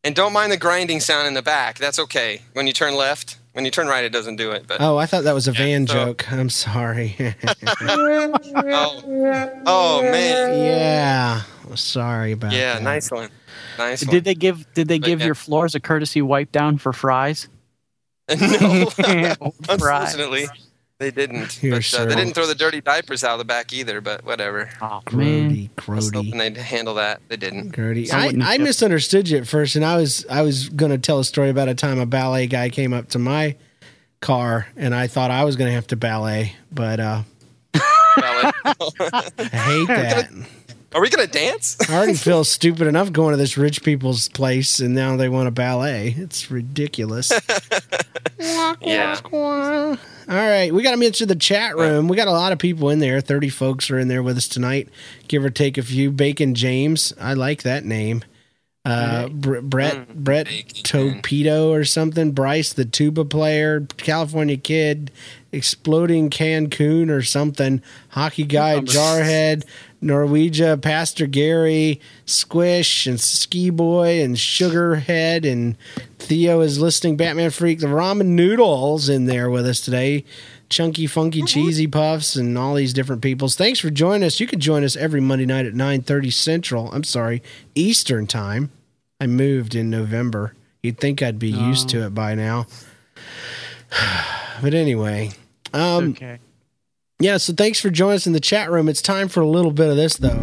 [0.05, 1.79] And don't mind the grinding sound in the back.
[1.79, 2.43] That's okay.
[2.53, 4.67] When you turn left, when you turn right, it doesn't do it.
[4.67, 6.31] But oh, I thought that was a van so- joke.
[6.33, 7.17] I'm sorry.
[7.83, 10.59] oh, oh man.
[10.59, 11.43] yeah,
[11.75, 12.83] sorry about Yeah, that.
[12.83, 13.31] nice one.
[13.79, 14.15] Nice one.
[14.15, 15.27] Did they give Did they But, give yeah.
[15.27, 17.49] your floors a courtesy wipe down for fries?
[18.29, 18.87] no,
[19.79, 20.17] Fries.
[21.01, 21.63] Unfortunately, they didn't.
[21.63, 24.01] You're but uh, they didn't throw the dirty diapers out of the back either.
[24.01, 24.71] But whatever.
[24.81, 27.21] Oh man, Grody, I was hoping Grody, they'd handle that.
[27.29, 27.73] They didn't.
[27.73, 28.13] Grody.
[28.13, 31.19] I I, I misunderstood you at first, and I was I was going to tell
[31.19, 33.57] a story about a time a ballet guy came up to my
[34.21, 37.23] car, and I thought I was going to have to ballet, but uh,
[38.19, 38.55] Valid.
[38.65, 40.29] I hate that.
[40.93, 41.77] Are we gonna dance?
[41.89, 45.49] I already feel stupid enough going to this rich people's place, and now they want
[45.49, 46.15] a ballet.
[46.17, 47.33] It's ridiculous.
[48.81, 49.17] yeah.
[49.33, 49.97] All
[50.37, 52.09] right, we got to mention the chat room.
[52.09, 53.21] We got a lot of people in there.
[53.21, 54.89] Thirty folks are in there with us tonight,
[55.29, 56.11] give or take a few.
[56.11, 58.25] Bacon James, I like that name.
[58.85, 60.83] Uh, Br- Brett Brett Bacon.
[60.83, 62.33] Torpedo or something.
[62.33, 65.11] Bryce, the tuba player, California kid,
[65.53, 67.83] exploding Cancun or something.
[68.09, 69.65] Hockey guy, Jarhead,
[70.03, 75.77] Norwegia, Pastor Gary, Squish, and Ski Boy, and Sugarhead, and
[76.19, 77.17] Theo is listening.
[77.17, 80.25] Batman Freak, the Ramen Noodles in there with us today.
[80.69, 83.57] Chunky, funky, cheesy puffs, and all these different peoples.
[83.57, 84.39] Thanks for joining us.
[84.39, 86.93] You can join us every Monday night at nine thirty Central.
[86.93, 87.43] I'm sorry,
[87.75, 88.71] Eastern time.
[89.21, 90.55] I moved in November.
[90.83, 92.67] You'd think I'd be used to it by now.
[94.63, 95.33] but anyway,
[95.75, 96.39] um, okay.
[97.21, 97.37] Yeah.
[97.37, 98.89] So thanks for joining us in the chat room.
[98.89, 100.39] It's time for a little bit of this, though.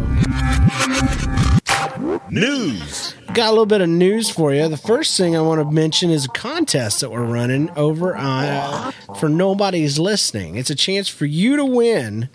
[2.30, 3.14] News.
[3.34, 4.68] Got a little bit of news for you.
[4.68, 8.44] The first thing I want to mention is a contest that we're running over on
[8.44, 10.56] uh, for nobody's listening.
[10.56, 12.28] It's a chance for you to win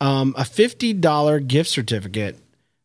[0.00, 2.38] um, a fifty dollar gift certificate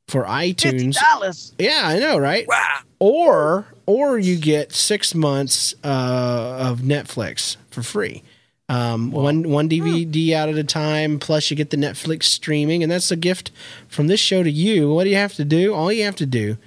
[0.08, 0.96] for iTunes.
[0.96, 1.54] dollars.
[1.60, 2.46] Yeah, I know, right?
[2.48, 2.80] Wow.
[3.00, 8.24] Or or you get six months uh, of Netflix for free.
[8.70, 11.20] Um, one one DVD out at a time.
[11.20, 13.52] Plus, you get the Netflix streaming, and that's a gift
[13.88, 14.94] from this show to you.
[14.94, 15.74] What do you have to do?
[15.74, 16.58] All you have to do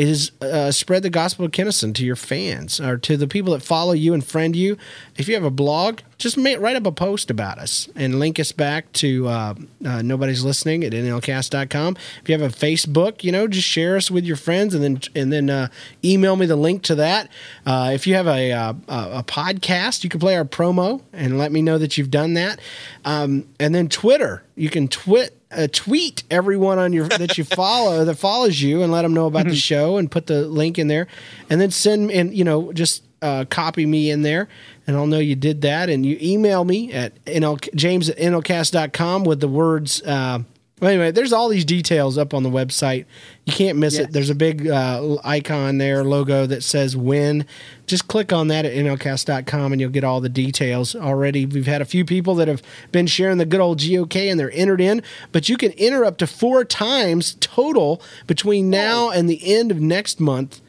[0.00, 3.60] is uh, spread the gospel of Kinnison to your fans or to the people that
[3.60, 4.78] follow you and friend you.
[5.18, 8.40] If you have a blog, just ma- write up a post about us and link
[8.40, 11.98] us back to uh, uh, nobody's listening at nlcast.com.
[12.22, 15.00] If you have a Facebook, you know, just share us with your friends and then
[15.14, 15.68] and then uh,
[16.02, 17.28] email me the link to that.
[17.66, 21.36] Uh, if you have a, uh, a a podcast, you can play our promo and
[21.36, 22.58] let me know that you've done that.
[23.04, 28.04] Um, and then Twitter, you can twit uh, tweet everyone on your that you follow
[28.04, 30.88] that follows you and let them know about the show and put the link in
[30.88, 31.06] there.
[31.48, 34.48] And then send and you know just uh, copy me in there.
[34.86, 35.88] And I'll know you did that.
[35.88, 40.40] And you email me at NL, james at nlcast.com with the words uh,
[40.80, 43.04] well, anyway there's all these details up on the website.
[43.44, 44.12] You can't miss it.
[44.12, 47.46] There's a big uh, icon there logo that says win.
[47.86, 50.94] Just click on that at nlcast.com and you'll get all the details.
[50.94, 52.62] Already we've had a few people that have
[52.92, 56.16] been sharing the good old gok and they're entered in but you can enter up
[56.18, 60.60] to four times total between now and the end of next month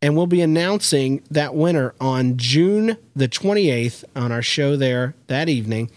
[0.00, 5.48] and we'll be announcing that winner on June the 28th on our show there that
[5.48, 5.90] evening.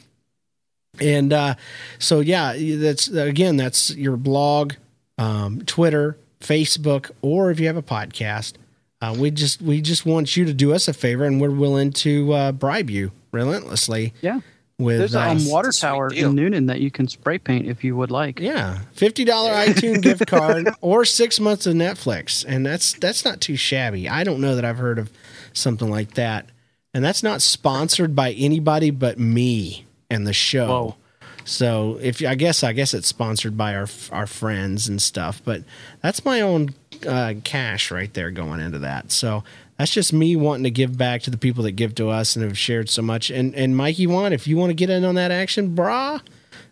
[1.01, 1.55] And uh,
[1.99, 4.73] so, yeah, that's again, that's your blog,
[5.17, 8.53] um, Twitter, Facebook, or if you have a podcast.
[9.01, 11.91] Uh, we just we just want you to do us a favor, and we're willing
[11.91, 14.13] to uh, bribe you relentlessly.
[14.21, 14.41] Yeah.
[14.77, 17.83] With There's a uh, um, water tower in Noonan that you can spray paint if
[17.83, 18.39] you would like.
[18.39, 23.41] Yeah, fifty dollar iTunes gift card or six months of Netflix, and that's that's not
[23.41, 24.09] too shabby.
[24.09, 25.11] I don't know that I've heard of
[25.53, 26.49] something like that,
[26.95, 30.67] and that's not sponsored by anybody but me and the show.
[30.67, 30.95] Whoa.
[31.43, 35.63] So if I guess I guess it's sponsored by our our friends and stuff, but
[36.01, 36.69] that's my own
[37.07, 39.11] uh, cash right there going into that.
[39.11, 39.43] So
[39.77, 42.45] that's just me wanting to give back to the people that give to us and
[42.45, 43.31] have shared so much.
[43.31, 46.21] And and Mikey, want if you want to get in on that action, brah,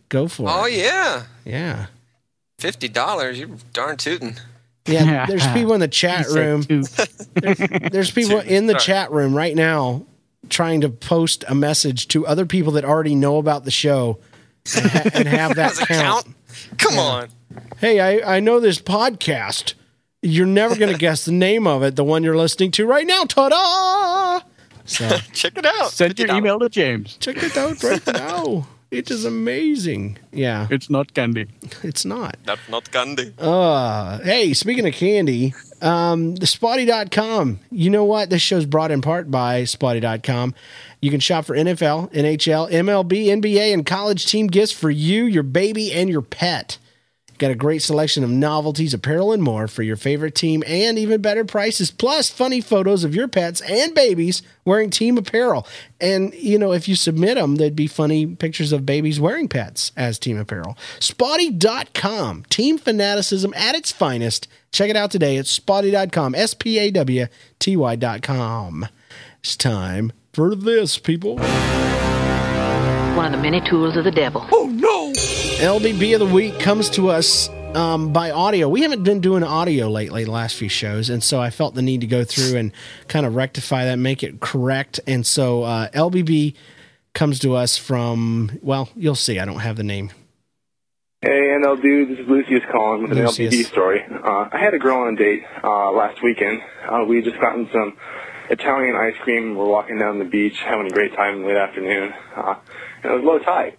[0.10, 0.62] go for Oh it.
[0.62, 1.86] Oh yeah, Yeah.
[2.60, 3.40] fifty dollars.
[3.40, 4.36] You're darn tootin'.
[4.86, 6.64] Yeah, there's people in the chat room.
[6.64, 6.84] two.
[7.90, 8.84] There's people in the Sorry.
[8.84, 10.06] chat room right now
[10.50, 14.20] trying to post a message to other people that already know about the show
[14.76, 16.26] and, ha- and have that count.
[16.26, 16.36] count?
[16.78, 17.30] Come on.
[17.78, 19.74] Hey, I, I know this podcast.
[20.22, 23.08] You're never going to guess the name of it, the one you're listening to right
[23.08, 23.24] now.
[23.24, 24.46] Ta da!
[24.86, 25.92] So Check it out.
[25.92, 26.38] Send your $50.
[26.38, 27.16] email to James.
[27.18, 28.68] check it out right now.
[28.92, 30.18] It is amazing.
[30.32, 31.46] Yeah, It's not candy.
[31.84, 32.38] it's not.
[32.48, 33.34] Not, not candy.
[33.38, 37.60] Uh, hey, speaking of candy, um, the spawty.com.
[37.70, 38.30] You know what?
[38.32, 40.56] This show's brought in part by spawty.com.
[41.02, 45.44] You can shop for NFL, NHL, MLB, NBA, and college team gifts for you, your
[45.44, 46.78] baby, and your pet.
[47.40, 51.22] Got a great selection of novelties, apparel, and more for your favorite team, and even
[51.22, 55.66] better prices, plus funny photos of your pets and babies wearing team apparel.
[56.02, 59.94] And, you know, if you submit them, there'd be funny pictures of babies wearing pets
[59.96, 60.78] as team apparel.
[61.00, 64.50] Spawty.com, team fanaticism at its finest.
[64.74, 68.86] Check it out today at spawty.com, S P A W T Y.com.
[69.40, 71.38] It's time for this, people.
[73.16, 74.46] One of the many tools of the devil.
[74.52, 74.66] Oh,
[75.60, 78.70] LBB of the week comes to us um, by audio.
[78.70, 81.82] We haven't been doing audio lately, the last few shows, and so I felt the
[81.82, 82.72] need to go through and
[83.10, 85.02] kind of rectify that, make it correct.
[85.06, 86.56] And so uh, LBB
[87.14, 89.38] comes to us from, well, you'll see.
[89.38, 90.12] I don't have the name.
[91.22, 91.30] Hey,
[91.62, 94.02] NL dude, this is Lucius calling with an LBB story.
[94.10, 96.62] Uh, I had a girl on a date uh, last weekend.
[96.88, 97.98] Uh, we had just gotten some
[98.50, 99.56] Italian ice cream.
[99.56, 102.14] We're walking down the beach, having a great time in the late afternoon.
[102.34, 102.56] Uh,
[103.04, 103.76] and it was low tide.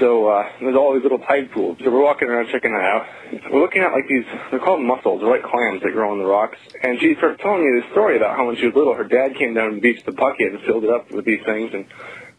[0.00, 1.78] So uh, there's all these little tide pools.
[1.84, 3.06] So we're walking around checking that out.
[3.50, 5.20] We're looking at like these, they're called mussels.
[5.20, 6.58] They're like clams that grow on the rocks.
[6.82, 9.36] And she started telling me this story about how when she was little, her dad
[9.36, 11.44] came down and to the beach with a bucket and filled it up with these
[11.44, 11.86] things and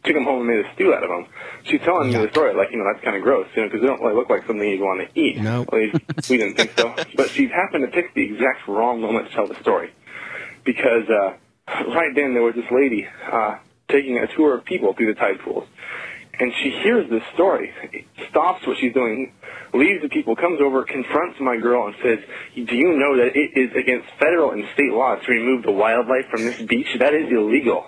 [0.03, 1.27] took them home and made a stew out of them.
[1.63, 3.81] She's telling me the story like, you know, that's kind of gross, you know, because
[3.81, 5.37] they don't really look like something you'd want to eat.
[5.37, 5.65] No.
[5.71, 5.81] Well,
[6.29, 6.93] we didn't think so.
[7.15, 9.93] But she happened to pick the exact wrong moment to tell the story.
[10.65, 11.37] Because uh,
[11.87, 15.39] right then there was this lady uh, taking a tour of people through the tide
[15.39, 15.67] pools.
[16.39, 17.73] And she hears this story,
[18.29, 19.33] stops what she's doing,
[19.73, 22.19] leaves the people, comes over, confronts my girl, and says,
[22.55, 26.25] "Do you know that it is against federal and state law to remove the wildlife
[26.29, 26.87] from this beach?
[26.99, 27.85] That is illegal."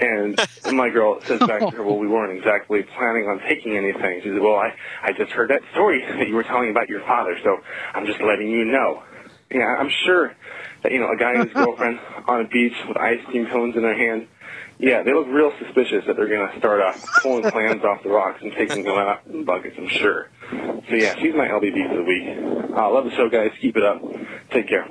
[0.00, 0.38] And
[0.72, 4.28] my girl says back to her, "Well, we weren't exactly planning on taking anything." She
[4.28, 7.38] said, "Well, I I just heard that story that you were telling about your father,
[7.42, 7.58] so
[7.94, 9.02] I'm just letting you know."
[9.50, 10.34] Yeah, I'm sure
[10.82, 13.76] that you know a guy and his girlfriend on a beach with ice cream cones
[13.76, 14.28] in their hand.
[14.78, 18.08] Yeah, they look real suspicious that they're going to start uh, pulling clams off the
[18.10, 20.28] rocks and taking them out in buckets, I'm sure.
[20.50, 22.74] So, yeah, she's my LBB for the week.
[22.76, 23.52] Uh, love the show, guys.
[23.60, 24.02] Keep it up.
[24.50, 24.86] Take care.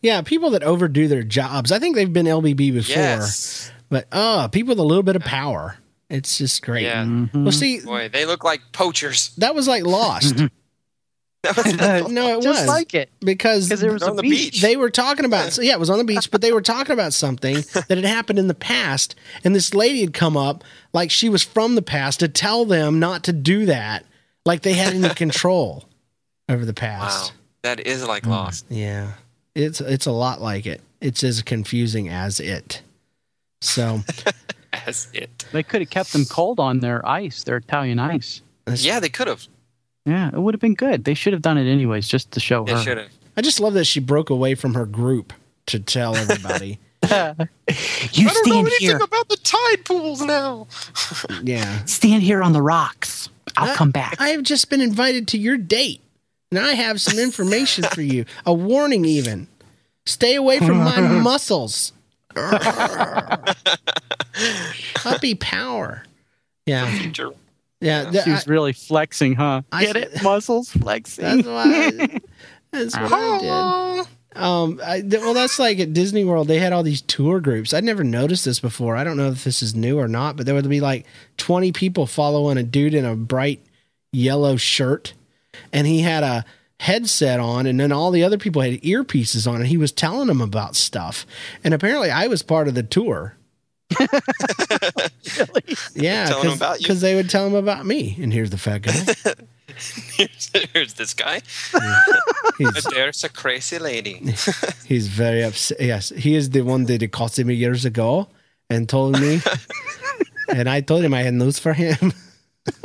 [0.00, 1.72] Yeah, people that overdo their jobs.
[1.72, 2.96] I think they've been LBB before.
[2.96, 3.72] Yes.
[3.90, 5.76] But, uh, people with a little bit of power.
[6.08, 6.84] It's just great.
[6.84, 7.26] Yeah.
[7.34, 9.34] Well, see, Boy, they look like poachers.
[9.36, 10.42] that was like Lost.
[12.08, 13.10] no, it Just was like it.
[13.20, 14.52] because there was a on the beach.
[14.52, 14.62] beach.
[14.62, 16.92] they were talking about so yeah it was on the beach but they were talking
[16.92, 21.10] about something that had happened in the past and this lady had come up like
[21.10, 24.04] she was from the past to tell them not to do that
[24.44, 25.84] like they had any control
[26.48, 27.00] over the past.
[27.00, 27.08] Wow.
[27.08, 27.32] past
[27.62, 28.30] That is like Hmm.
[28.30, 28.66] Lost.
[28.68, 29.12] yeah
[29.54, 32.82] it's it's a lot like it it's as confusing as it
[33.60, 34.00] so
[34.72, 35.46] As it.
[35.52, 38.42] They could have kept them cold on their ice, their Italian ice.
[38.76, 39.46] Yeah, they could have.
[40.08, 41.04] Yeah, it would have been good.
[41.04, 42.78] They should have done it anyways, just to show They her.
[42.82, 43.08] should have.
[43.36, 45.32] i just love that she broke away from her group
[45.66, 47.46] to tell everybody You I don't
[48.24, 48.96] know stand anything here.
[48.96, 50.66] about the tide pools now.
[51.42, 53.28] yeah Stand here on the rocks.
[53.56, 54.16] I'll I- come back.
[54.20, 56.00] I have just been invited to your date,
[56.50, 58.24] and I have some information for you.
[58.46, 59.46] A warning, even.
[60.06, 61.92] Stay away from my muscles.
[64.94, 66.04] Puppy power.
[66.66, 67.30] Yeah, Future.
[67.80, 68.10] Yeah.
[68.10, 69.62] th- She was I- really flexing, huh?
[69.72, 70.22] I- Get it?
[70.22, 71.24] Muscles flexing.
[71.42, 71.62] that's why.
[71.64, 72.20] I,
[72.72, 73.38] that's what I
[74.00, 74.06] did.
[74.36, 76.46] Um, I, th- well, that's like at Disney World.
[76.48, 77.74] They had all these tour groups.
[77.74, 78.94] I'd never noticed this before.
[78.94, 81.06] I don't know if this is new or not, but there would be like
[81.38, 83.64] twenty people following a dude in a bright
[84.12, 85.14] yellow shirt,
[85.72, 86.44] and he had a
[86.78, 90.28] headset on, and then all the other people had earpieces on, and he was telling
[90.28, 91.26] them about stuff.
[91.64, 93.34] And apparently, I was part of the tour.
[95.94, 96.84] Yeah, Telling them about you?
[96.84, 98.16] because they would tell him about me.
[98.20, 98.92] And here's the fat guy.
[100.16, 101.40] here's, here's this guy.
[102.58, 104.34] He's- There's a crazy lady.
[104.86, 105.80] He's very upset.
[105.80, 108.28] Yes, he is the one that accosted me years ago
[108.70, 109.40] and told me.
[110.48, 112.12] and I told him I had news for him.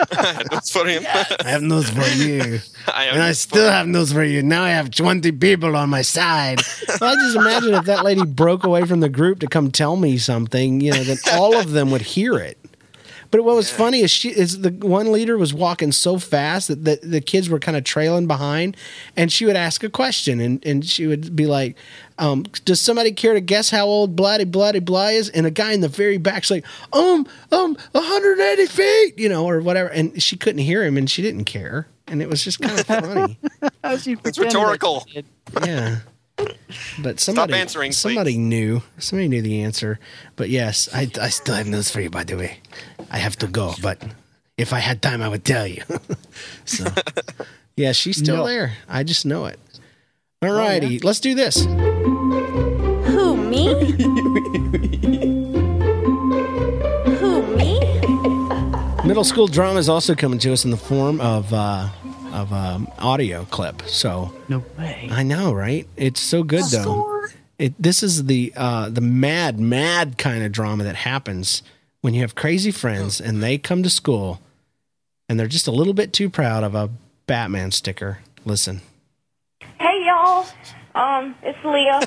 [0.52, 1.04] That's for him.
[1.08, 2.60] I have news for you.
[2.88, 4.44] I and I still have news for you.
[4.44, 6.62] Now I have 20 people on my side.
[7.00, 9.96] Well, I just imagine if that lady broke away from the group to come tell
[9.96, 12.58] me something, you know, then all of them would hear it.
[13.34, 16.86] But what was funny is she is the one leader was walking so fast that
[16.86, 18.78] the, the kids were kind of trailing behind,
[19.18, 21.76] and she would ask a question, and, and she would be like,
[22.20, 25.72] um, "Does somebody care to guess how old Bloody Bloody Blah is?" And a guy
[25.72, 30.38] in the very back's like, "Um, um, 180 feet," you know, or whatever, and she
[30.38, 33.40] couldn't hear him, and she didn't care, and it was just kind of funny.
[33.84, 35.08] It's rhetorical.
[35.66, 36.02] yeah.
[37.00, 37.98] But somebody, answering, please.
[37.98, 38.82] somebody knew.
[38.98, 40.00] Somebody knew the answer.
[40.36, 42.10] But yes, I, I still have news for you.
[42.10, 42.60] By the way,
[43.14, 43.74] I have to go.
[43.82, 44.02] But
[44.58, 45.84] if I had time, I would tell you.
[46.66, 46.86] so,
[47.78, 48.48] yeah, she's still No.
[48.48, 48.74] there.
[48.90, 49.60] I just know it.
[50.42, 51.64] All righty, let's do this.
[51.64, 53.68] Who, me?
[57.20, 57.80] Who, me?
[59.08, 61.88] Middle school drama is also coming to us in the form of uh,
[62.34, 63.84] of um, audio clip.
[63.86, 65.08] So no way.
[65.12, 65.88] I know, right?
[65.96, 67.26] It's so good though.
[67.60, 71.64] It this is the uh, the mad mad kind of drama that happens
[72.04, 74.42] when you have crazy friends and they come to school
[75.30, 76.90] and they're just a little bit too proud of a
[77.28, 78.20] Batman sticker.
[78.44, 78.82] Listen.
[79.80, 80.46] Hey y'all,
[80.94, 82.02] um, it's Leah,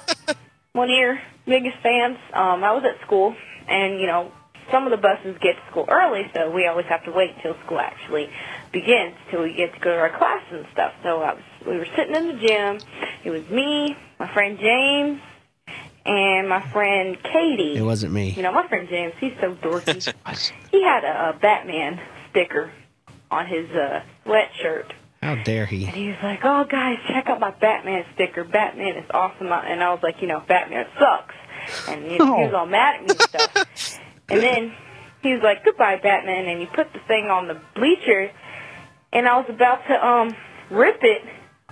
[0.72, 2.18] one of your biggest fans.
[2.34, 3.34] Um, I was at school,
[3.66, 4.32] and you know,
[4.70, 7.56] some of the buses get to school early, so we always have to wait until
[7.64, 8.28] school actually
[8.72, 10.92] begins till we get to go to our classes and stuff.
[11.02, 12.80] So I was, we were sitting in the gym.
[13.24, 15.22] It was me, my friend James,
[16.06, 17.76] and my friend Katie.
[17.76, 18.30] It wasn't me.
[18.30, 20.14] You know, my friend James, he's so dorky.
[20.70, 22.72] he had a, a Batman sticker
[23.30, 24.92] on his uh, sweatshirt.
[25.22, 25.84] How dare he?
[25.84, 28.44] And he was like, "Oh, guys, check out my Batman sticker.
[28.44, 31.34] Batman is awesome." And I was like, "You know, Batman sucks."
[31.88, 34.00] And he, he was all mad at me and stuff.
[34.28, 34.74] and then
[35.22, 38.30] he was like, "Goodbye, Batman." And he put the thing on the bleacher,
[39.12, 40.36] and I was about to um
[40.70, 41.22] rip it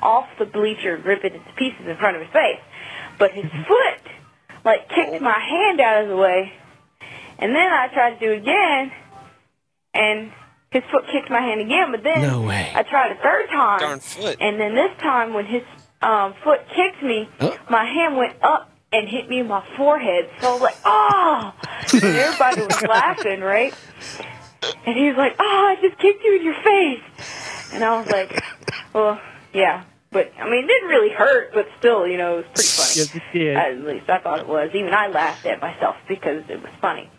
[0.02, 2.60] off the bleacher, rip it into pieces in front of his face,
[3.18, 4.13] but his foot
[4.64, 6.52] like kicked my hand out of the way,
[7.38, 8.92] and then I tried to do it again,
[9.92, 10.32] and
[10.70, 11.92] his foot kicked my hand again.
[11.92, 12.72] But then No way.
[12.74, 13.78] I tried a third time.
[13.80, 14.36] Darn foot.
[14.40, 15.62] And then this time, when his
[16.02, 17.56] um, foot kicked me, Oh.
[17.70, 20.28] my hand went up and hit me in my forehead.
[20.40, 21.52] So I was like, oh!
[21.92, 23.74] And everybody was laughing, right?
[24.86, 27.72] And he was like, oh, I just kicked you in your face.
[27.74, 28.42] And I was like,
[28.92, 29.20] well,
[29.52, 29.84] yeah.
[30.10, 32.73] But, I mean, it didn't really hurt, but still, you know, it was pretty funny.
[32.96, 33.56] Yes, it did.
[33.56, 34.70] At least I thought it was.
[34.74, 37.10] Even I laughed at myself because it was funny.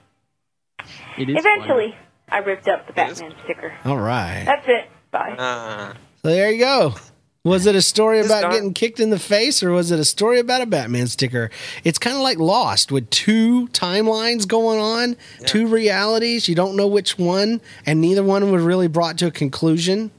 [1.17, 1.95] It is Eventually,
[2.29, 3.73] I ripped up the Batman sticker.
[3.85, 4.43] All right.
[4.45, 4.89] That's it.
[5.11, 5.31] Bye.
[5.37, 6.95] Uh, So there you go.
[7.43, 10.03] Was it a story about darn- getting kicked in the face or was it a
[10.05, 11.51] story about a Batman sticker?
[11.83, 16.49] It's kind of like Lost with two timelines going on, two realities.
[16.49, 20.09] You don't know which one, and neither one was really brought to a conclusion.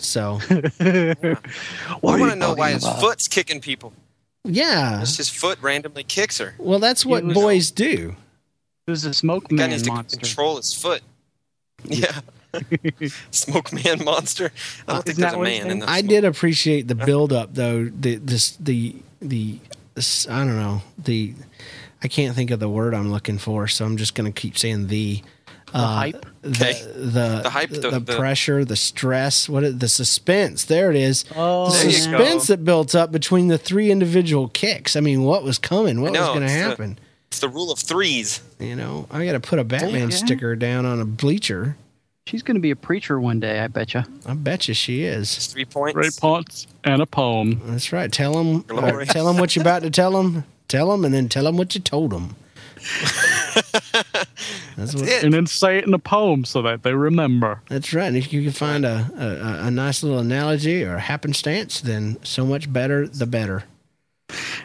[0.00, 0.40] So,
[0.80, 1.26] I
[2.02, 3.92] want to know why his foot's kicking people.
[4.44, 4.98] Yeah.
[5.00, 6.54] Just his foot randomly kicks her.
[6.58, 8.16] Well, that's what was- boys do.
[8.86, 11.02] It was a smoke Guy man needs to control his foot.
[11.84, 12.20] Yeah.
[13.32, 14.52] Smoke man monster.
[14.86, 17.54] I don't think there's a man in name- the I did appreciate the build up
[17.54, 17.86] though.
[17.86, 19.58] The this the the
[19.94, 21.34] this, I don't know the
[22.02, 24.56] I can't think of the word I'm looking for, so I'm just going to keep
[24.58, 25.22] saying the.
[25.72, 26.26] The uh, hype?
[26.42, 26.48] the
[26.94, 30.64] the The hype, the, the- the- pressure, the stress, what it, the suspense.
[30.64, 31.24] There it is.
[31.34, 32.52] Oh, the There you suspense go.
[32.54, 34.96] that built up between the three individual kicks.
[34.96, 36.00] I mean, what was coming?
[36.02, 36.98] What was going to it's the- happen?
[37.28, 38.42] It's the rule of threes.
[38.60, 40.16] You know, I got to put a Batman yeah.
[40.16, 41.76] sticker down on a bleacher.
[42.26, 44.02] She's going to be a preacher one day, I bet you.
[44.26, 45.34] I bet you she is.
[45.38, 45.94] It's three points.
[45.94, 47.60] Three points and a poem.
[47.64, 48.12] That's right.
[48.12, 48.60] Tell them.
[48.60, 49.08] Glory.
[49.08, 50.44] Uh, tell them what you're about to tell them.
[50.68, 52.36] Tell them, and then tell them what you told them.
[54.76, 55.08] That's what.
[55.08, 55.22] it.
[55.24, 57.60] And then say it in a poem so that they remember.
[57.68, 58.06] That's right.
[58.06, 62.18] And if you can find a, a, a nice little analogy or a happenstance, then
[62.22, 63.64] so much better, the better.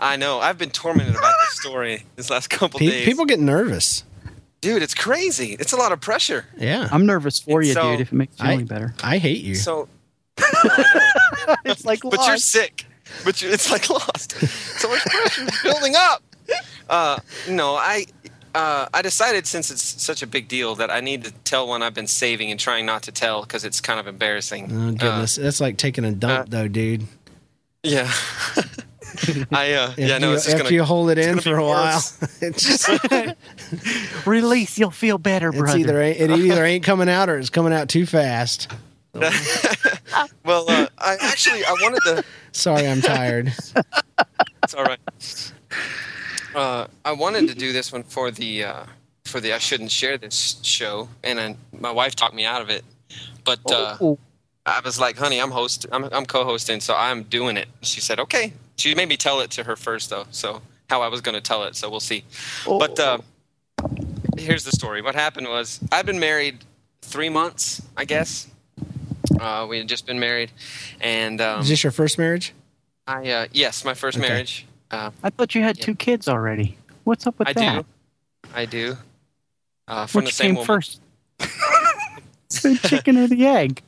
[0.00, 0.40] I know.
[0.40, 3.04] I've been tormented about this story this last couple Pe- days.
[3.04, 4.04] people get nervous.
[4.60, 5.56] Dude, it's crazy.
[5.60, 6.44] It's a lot of pressure.
[6.56, 6.88] Yeah.
[6.90, 8.00] I'm nervous for you, So- dude.
[8.00, 8.94] If it makes you I- any better.
[9.02, 9.54] I hate you.
[9.54, 9.88] So,
[11.64, 12.84] it's like but you're sick.
[13.24, 14.32] But you it's like lost.
[14.32, 16.22] So much pressure building up.
[16.88, 18.06] Uh, no, I.
[18.54, 21.82] Uh, I decided since it's such a big deal that I need to tell one
[21.82, 24.64] I've been saving and trying not to tell because it's kind of embarrassing.
[24.72, 25.36] Oh, goodness.
[25.36, 27.06] That's like taking a dump, though, dude.
[27.84, 28.10] Yeah.
[29.52, 31.56] I uh After, yeah no you, it's just after gonna you hold it in for
[31.56, 32.38] a while, worse.
[32.42, 32.88] it's just
[34.26, 35.78] Release, you'll feel better, it's brother.
[35.78, 38.70] either it either ain't coming out or it's coming out too fast.
[40.44, 43.52] well uh, I actually I wanted to Sorry, I'm tired.
[44.62, 45.00] it's all right.
[46.54, 48.84] Uh, I wanted to do this one for the uh,
[49.24, 52.70] for the I shouldn't share this show, and then my wife talked me out of
[52.70, 52.84] it.
[53.44, 54.18] But uh, Oh.
[54.66, 55.86] I was like, "Honey, I'm host.
[55.92, 59.50] I'm, I'm co-hosting, so I'm doing it." She said, "Okay." She made me tell it
[59.52, 60.24] to her first, though.
[60.30, 62.24] So how I was going to tell it, so we'll see.
[62.66, 63.18] But uh,
[64.38, 65.02] here's the story.
[65.02, 66.58] What happened was I've been married
[67.02, 68.46] three months, I guess.
[69.40, 70.50] Uh, we had just been married,
[71.00, 72.54] and um, Is this your first marriage?
[73.06, 74.28] I uh, yes, my first Okay.
[74.28, 74.66] marriage.
[74.90, 76.76] Uh, I thought you had two kids already.
[77.04, 77.84] What's up with I that?
[77.84, 77.86] do.
[78.54, 78.96] I do.
[79.86, 80.66] Uh, from the Which same came woman.
[80.66, 81.00] first?
[81.38, 83.82] the chicken or the egg?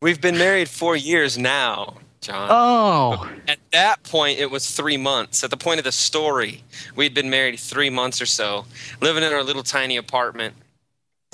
[0.00, 1.96] We've been married four years now,
[2.28, 2.48] John.
[2.50, 5.42] Oh, At that point, it was three months.
[5.42, 6.62] At the point of the story,
[6.94, 8.66] we'd been married three months or so,
[9.00, 10.54] living in our little tiny apartment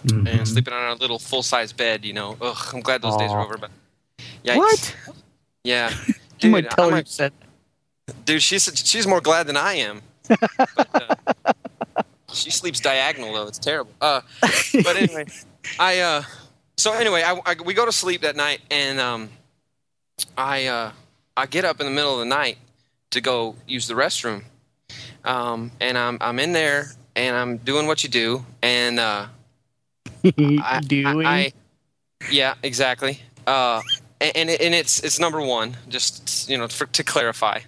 [0.04, 0.26] Mm-hmm.
[0.26, 2.04] and sleeping on our little full size bed.
[2.04, 3.56] You know, ugh, I'm glad those days are over.
[3.56, 3.70] But
[4.44, 4.56] yikes.
[4.56, 4.96] What?
[5.62, 5.90] Yeah,
[6.38, 7.32] dude, might tell I'm her like- you said
[8.26, 10.02] dude, she's she's more glad than I am.
[10.28, 11.52] But, uh,
[12.34, 13.46] she sleeps diagonal though.
[13.46, 13.92] It's terrible.
[14.00, 14.20] Uh,
[14.82, 15.24] but anyway,
[15.78, 16.22] I uh,
[16.76, 19.30] so anyway, I, I we go to sleep that night, and um,
[20.36, 20.92] I uh,
[21.36, 22.58] I get up in the middle of the night
[23.10, 24.42] to go use the restroom,
[25.24, 29.26] um, and I'm I'm in there and I'm doing what you do, and uh,
[30.24, 31.26] I, doing.
[31.26, 31.52] I, I-
[32.30, 33.20] yeah, exactly.
[33.46, 33.82] Uh,
[34.20, 37.60] and and, it, and it's it's number one, just you know, for, to clarify.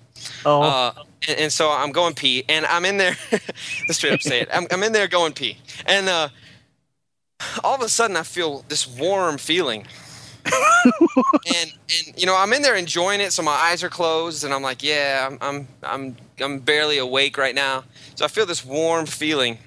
[0.45, 0.93] oh, Uh,
[1.29, 3.17] and, and so I'm going pee, and I'm in there.
[3.33, 4.49] let's straight up say it.
[4.53, 6.29] I'm, I'm in there going pee, and uh,
[7.63, 9.87] all of a sudden I feel this warm feeling,
[11.47, 13.33] and and you know I'm in there enjoying it.
[13.33, 17.39] So my eyes are closed, and I'm like, yeah, I'm I'm I'm I'm barely awake
[17.39, 17.85] right now.
[18.15, 19.59] So I feel this warm feeling.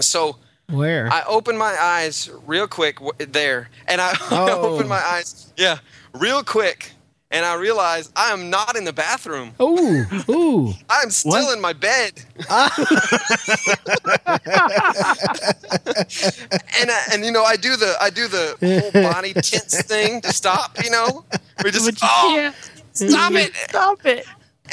[0.00, 0.38] So
[0.70, 1.08] Where?
[1.10, 4.62] I open my eyes real quick w- there, and I, I Oh.
[4.62, 5.78] open my eyes, yeah,
[6.14, 6.91] real quick,
[7.32, 9.52] and I realize I am not in the bathroom.
[9.60, 10.72] Ooh, ooh.
[10.88, 12.12] I'm still in my bed.
[12.38, 12.50] and
[16.90, 20.32] I, and you know I do the I do the whole body tense thing to
[20.32, 20.76] stop.
[20.84, 21.24] You know,
[21.64, 22.52] we just oh
[22.92, 23.54] stop it.
[23.56, 24.26] Stop it.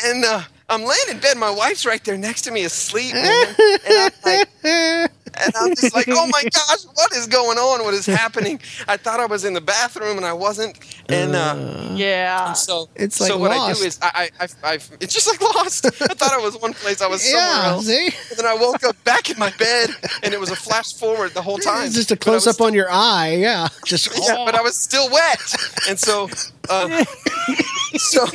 [0.03, 1.37] And uh, I'm laying in bed.
[1.37, 3.55] My wife's right there next to me asleep, man.
[3.57, 5.11] and I'm like.
[5.35, 7.83] And I'm just like, oh my gosh, what is going on?
[7.83, 8.59] What is happening?
[8.87, 10.77] I thought I was in the bathroom and I wasn't.
[11.09, 12.47] And uh, Yeah.
[12.49, 15.13] and so, It's like so like what I do is I, I, I, I, it's
[15.13, 15.85] just like lost.
[15.85, 17.85] I thought I was one place, I was somewhere Yeah, else.
[17.87, 18.05] see?
[18.29, 19.89] And then I woke up back in my bed,
[20.23, 21.85] and it was a flash forward the whole time.
[21.85, 23.35] It's just a But I was close up on your eye.
[23.39, 23.67] Yeah.
[23.85, 25.39] Just yeah, but I was still wet,
[25.87, 26.29] and so,
[26.69, 27.03] uh,
[27.95, 28.25] so,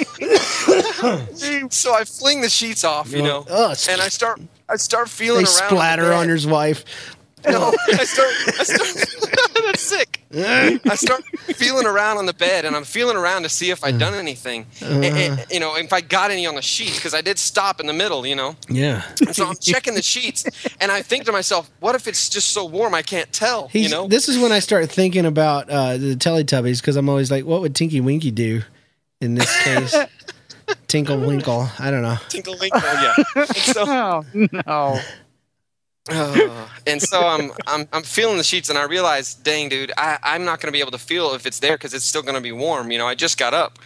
[1.71, 5.45] so I fling the sheets off, you know, Ugh, and I start, I start feeling
[5.45, 5.69] they around.
[5.69, 6.85] splatter on, his wife.
[7.47, 9.55] No, I start, I start.
[9.67, 10.23] that's sick.
[10.35, 11.23] I start
[11.55, 14.65] feeling around on the bed, and I'm feeling around to see if I'd done anything,
[14.81, 17.81] and- and, you know, if I got any on the sheets, because I did stop
[17.81, 18.57] in the middle, you know.
[18.71, 19.03] Yeah.
[19.27, 20.47] And so I'm checking the sheets,
[20.81, 23.69] and I think to myself, what if it's just so warm I can't tell?
[23.69, 24.09] He's, you know.
[24.09, 27.61] This is when I start thinking about uh, the Teletubbies because I'm always like, what
[27.61, 28.63] would Tinky Winky do
[29.21, 29.95] in this case?
[30.89, 31.69] Tinkle Winkle.
[31.79, 32.17] I don't know.
[32.29, 33.15] Tinkle Winkle, yeah.
[33.37, 35.01] And so, Oh no.
[36.11, 40.19] Uh, and so I'm I'm I'm feeling the sheets, and I realize, dang, dude, I
[40.23, 42.53] I'm not gonna be able to feel if it's there because it's still gonna be
[42.53, 42.91] warm.
[42.91, 43.79] You know, I just got up,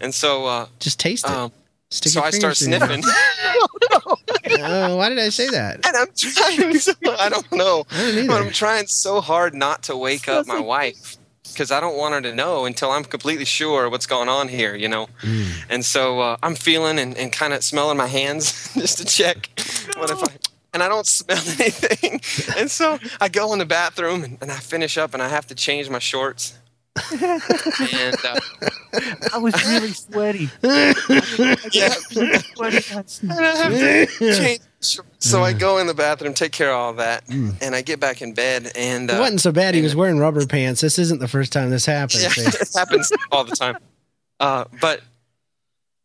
[0.00, 1.30] and so uh, Just taste it.
[1.32, 1.50] um,
[1.90, 2.78] Stick so I start fingers in it.
[2.80, 3.02] sniffing,
[4.60, 5.84] Oh, why did I say that?
[5.86, 6.78] and I'm trying.
[6.78, 8.26] So, I don't know, I don't either.
[8.28, 11.15] but I'm trying so hard not to wake up my wife
[11.56, 14.74] because I don't want her to know until I'm completely sure what's going on here.
[14.76, 15.46] You know, Mm.
[15.70, 19.48] and so uh, I'm feeling and, and kind of smelling my hands just to check
[19.96, 20.26] what if I.
[20.74, 22.20] And I don't smell anything.
[22.58, 25.46] And so I go in the bathroom and, and I finish up and I have
[25.46, 26.52] to change my shorts.
[27.12, 28.40] And uh,
[29.34, 30.48] I was really sweaty.
[31.72, 31.90] yeah.
[31.90, 33.38] Sweaty last And night.
[33.44, 34.60] I have to change.
[35.18, 38.22] So I go in the bathroom, take care of all that, and I get back
[38.22, 39.74] in bed, and It uh, wasn't so bad.
[39.74, 40.80] He was wearing rubber pants.
[40.80, 42.22] This isn't the first time this happened.
[42.22, 43.76] yeah, it happens all the time.
[44.38, 45.00] Uh, but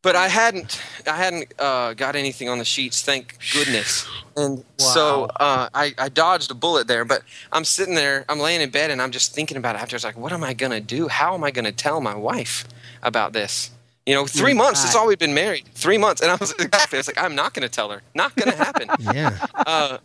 [0.01, 4.07] but I hadn't I hadn't uh, got anything on the sheets, thank goodness.
[4.35, 7.05] And so uh, I I dodged a bullet there.
[7.05, 7.21] But
[7.51, 9.95] I'm sitting there, I'm laying in bed, and I'm just thinking about it after.
[9.95, 11.07] It's like, what am I gonna do?
[11.07, 12.65] How am I gonna tell my wife
[13.03, 13.71] about this?
[14.05, 14.81] You know, three months.
[14.81, 15.65] That's all we've been married.
[15.75, 16.97] Three months, and I was exactly.
[16.97, 18.01] I was like, I'm not gonna tell her.
[18.15, 18.87] Not gonna happen.
[19.15, 19.37] Yeah.
[19.53, 19.97] uh,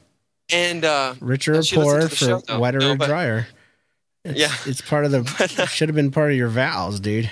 [0.53, 3.47] and uh, Richer or poorer for show, wetter No, or but- drier.
[4.25, 4.53] It's, Yeah.
[4.67, 7.31] It's part of the, should have been part of your vows, dude.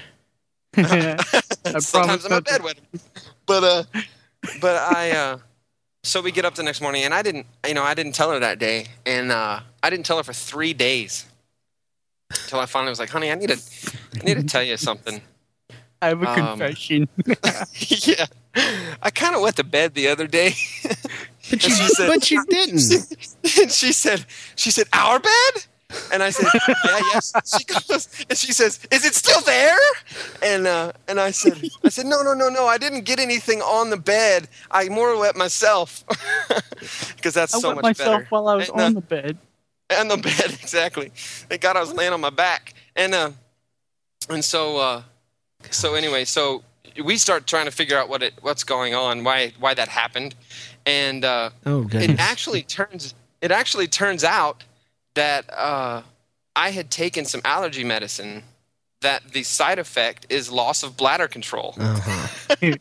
[1.81, 2.81] Sometimes I'm a bedwetter.
[3.47, 3.83] But uh,
[4.61, 5.39] but I uh,
[6.03, 8.31] so we get up the next morning, and I didn't, you know, I didn't tell
[8.31, 11.27] her that day, and uh, I didn't tell her for three days
[12.31, 13.59] until I finally was like, "Honey, I need to,
[14.20, 15.20] I need to tell you something."
[16.01, 17.09] I have a Um, confession.
[18.07, 18.27] yeah,
[19.03, 20.55] I kind of went to bed the other day.
[21.51, 22.81] But you, she said- but you didn't.
[23.61, 24.25] and she said,
[24.57, 25.66] she said, our bed?
[26.12, 26.47] And I said,
[26.85, 27.32] yeah, yes.
[27.59, 29.76] She goes, and she says, is it still there?
[30.43, 32.66] And uh, and I said, I said, no, no, no, no.
[32.66, 34.49] I didn't get anything on the bed.
[34.70, 36.05] I more wet myself
[37.16, 38.26] because that's I so wet much myself better.
[38.30, 39.39] while I was And, uh, on the bed.
[39.99, 43.30] on the bed exactly thank god i was laying on my back and uh
[44.30, 45.03] and so uh
[45.70, 46.62] so anyway so
[47.05, 50.35] we start trying to figure out what it what's going on why why that happened
[50.87, 54.64] and uh Oh, it actually turns it actually turns out
[55.15, 56.03] that uh
[56.57, 58.43] i had taken some allergy medicine
[59.01, 62.75] that the side effect is loss of bladder control Uh-huh.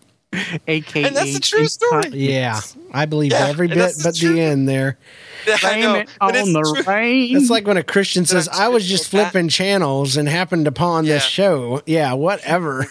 [0.68, 1.04] AKA.
[1.06, 2.10] And that's the true story.
[2.14, 2.60] Yeah.
[2.92, 4.98] I believe Yeah, every bit that's the but the end there.
[5.64, 6.92] I know, it on it's the true.
[6.92, 7.38] rain.
[7.38, 11.24] It's like when a Christian says, I was just flipping channels and happened upon this
[11.24, 11.82] show.
[11.86, 12.88] Yeah, whatever.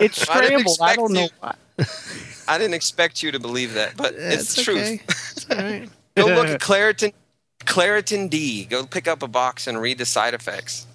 [0.00, 0.78] it's I scrambled.
[0.82, 1.54] I don't know why.
[2.48, 5.02] i didn't expect you to believe that but it's the truth okay.
[5.06, 5.88] It's all right.
[6.16, 7.12] Go look at Claritin,
[7.66, 8.64] Claritin D.
[8.64, 10.86] Go pick up a box and read the side effects.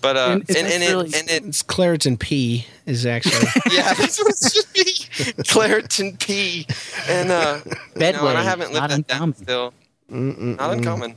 [0.00, 3.46] But uh, And and, it's and, it, really- and it, It's Claritin P is actually.
[3.70, 5.42] yeah, that's what it should be.
[5.42, 6.66] Claritin P.
[7.08, 9.72] And uh, you know, and I haven't lived that down still.
[10.10, 10.56] Mm-mm-mm.
[10.56, 11.16] Not uncommon.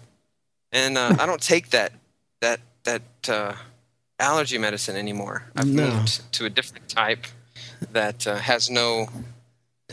[0.71, 1.93] And uh, I don't take that
[2.41, 3.53] that that uh,
[4.19, 5.45] allergy medicine anymore.
[5.55, 5.87] I've No.
[5.91, 7.25] moved to a different type
[7.91, 9.07] that uh, has no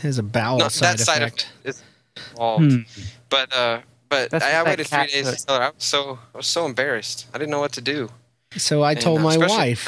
[0.01, 1.49] Has a bowel not side that side effect.
[1.63, 1.83] effect is
[2.31, 2.71] involved.
[2.71, 2.81] Hmm.
[3.29, 5.63] But uh, but That's I, I waited three days to tell her.
[5.63, 7.27] I was so I was so embarrassed.
[7.33, 8.09] I didn't know what to do.
[8.57, 9.87] So I And, told uh, my wife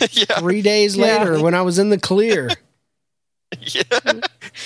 [0.12, 1.04] yeah, three days Yeah.
[1.22, 2.50] later when I was in the clear.
[3.60, 3.82] yeah.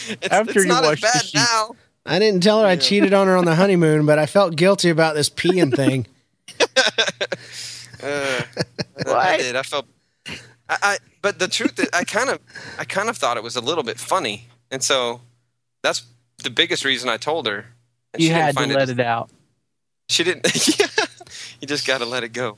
[0.09, 1.77] It's, After it's you not as washed the bad now.
[2.07, 4.89] I didn't tell her I cheated on her on the honeymoon, but I felt guilty
[4.89, 6.07] about this peeing thing.
[8.03, 8.43] Uh,
[9.07, 9.55] I did.
[9.55, 9.87] I felt.
[10.69, 12.41] I, I but the truth is, I kind of
[12.79, 15.21] I kind of thought it was a little bit funny, and so
[15.83, 16.03] that's
[16.43, 17.67] the biggest reason I told her.
[18.15, 19.31] And You she had to let it out.
[20.09, 20.45] She didn't.
[21.61, 22.57] you just got to let it go.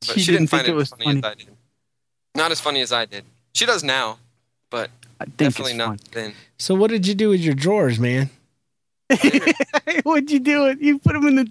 [0.00, 1.18] But She she, didn't, didn't find think it, it was funny, funny.
[1.18, 1.48] as I did.
[2.34, 3.24] Not as funny as I did.
[3.54, 4.18] She does now,
[4.70, 6.34] but I think definitely it's not then.
[6.58, 8.30] So what did you do with your drawers, man?
[10.04, 10.66] What'd you do?
[10.66, 11.50] It you put them in the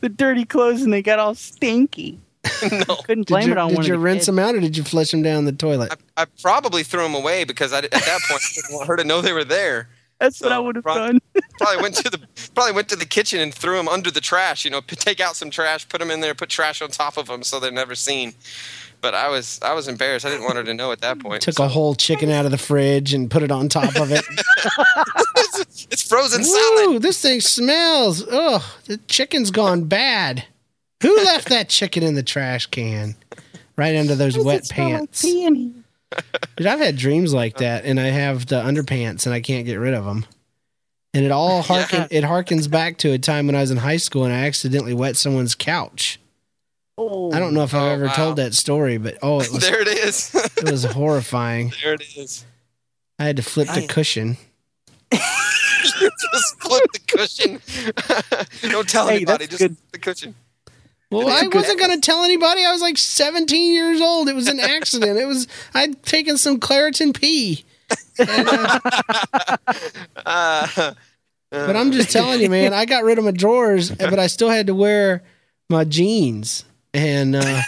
[0.00, 2.18] the dirty clothes and they got all stinky.
[2.88, 4.26] no, Couldn't blame you, it on did one you of the rinse kids.
[4.26, 5.92] them out or did you flush them down the toilet?
[6.16, 8.96] I, I probably threw them away because I, at that point I didn't want her
[8.96, 9.88] to know they were there.
[10.20, 11.20] That's what I would have prob- done.
[11.58, 12.20] Probably went to the
[12.54, 14.64] probably went to the kitchen and threw them under the trash.
[14.64, 17.16] You know, p- take out some trash, put them in there, put trash on top
[17.16, 18.34] of them so they're never seen.
[19.00, 20.24] But I was I was embarrassed.
[20.26, 21.42] I didn't want her to know at that point.
[21.42, 24.24] Took a whole chicken out of the fridge and put it on top of it.
[25.90, 26.88] it's frozen solid.
[26.88, 28.26] Ooh, this thing smells.
[28.26, 30.44] Ugh, the chicken's gone bad.
[31.02, 33.16] Who left that chicken in the trash can?
[33.76, 35.24] Right under those wet pants.
[36.56, 39.76] Dude, I've had dreams like that, and I have the underpants, and I can't get
[39.76, 40.26] rid of them.
[41.14, 43.96] And it all harken, it harkens back to a time when I was in high
[43.96, 46.20] school and I accidentally wet someone's couch.
[46.98, 48.12] Oh, I don't know if I've Oh, ever wow.
[48.12, 50.34] told that story, but oh, it was there it is.
[50.34, 51.72] it was horrifying.
[51.82, 52.44] there it is.
[53.18, 54.36] I had to flip the I- cushion.
[55.12, 57.60] just flip the cushion.
[58.70, 59.46] Don't tell Hey, anybody.
[59.46, 59.76] Just good.
[59.76, 60.34] flip the cushion.
[61.10, 62.64] Well, I wasn't going to tell anybody.
[62.64, 64.28] I was like 17 years old.
[64.28, 65.18] It was an accident.
[65.18, 67.64] it was I'd taken some Claritin P.
[68.18, 68.48] And,
[70.24, 70.92] uh,
[71.52, 72.72] Uh, but I'm just telling you, man.
[72.72, 75.24] I got rid of my drawers, but I still had to wear
[75.68, 77.62] my jeans, and uh,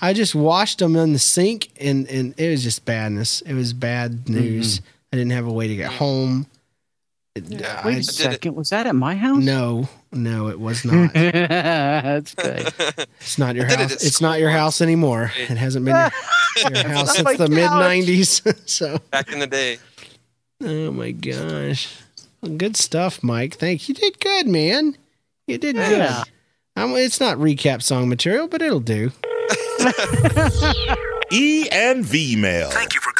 [0.00, 3.42] I just washed them in the sink, and and it was just badness.
[3.42, 4.80] It was bad news.
[5.12, 6.46] I didn't have a way to get home.
[7.48, 8.54] Wait I- a second.
[8.54, 9.42] Was that at my house?
[9.42, 11.12] No, no, it was not.
[11.14, 12.72] That's good.
[13.20, 14.04] It's not your I did it house.
[14.04, 15.32] It's not your house anymore.
[15.38, 15.94] It hasn't been
[16.62, 18.68] your, your house since the mid '90s.
[18.68, 19.78] so, Back in the day.
[20.62, 21.94] oh my gosh,
[22.56, 23.54] good stuff, Mike.
[23.56, 23.94] Thank you.
[23.94, 24.96] You did good, man.
[25.46, 26.24] You did Yeah.
[26.24, 26.82] good.
[26.82, 29.10] Um, it's not recap song material, but it'll do.
[31.30, 32.70] E and V mail.
[32.70, 33.17] Thank you for calling.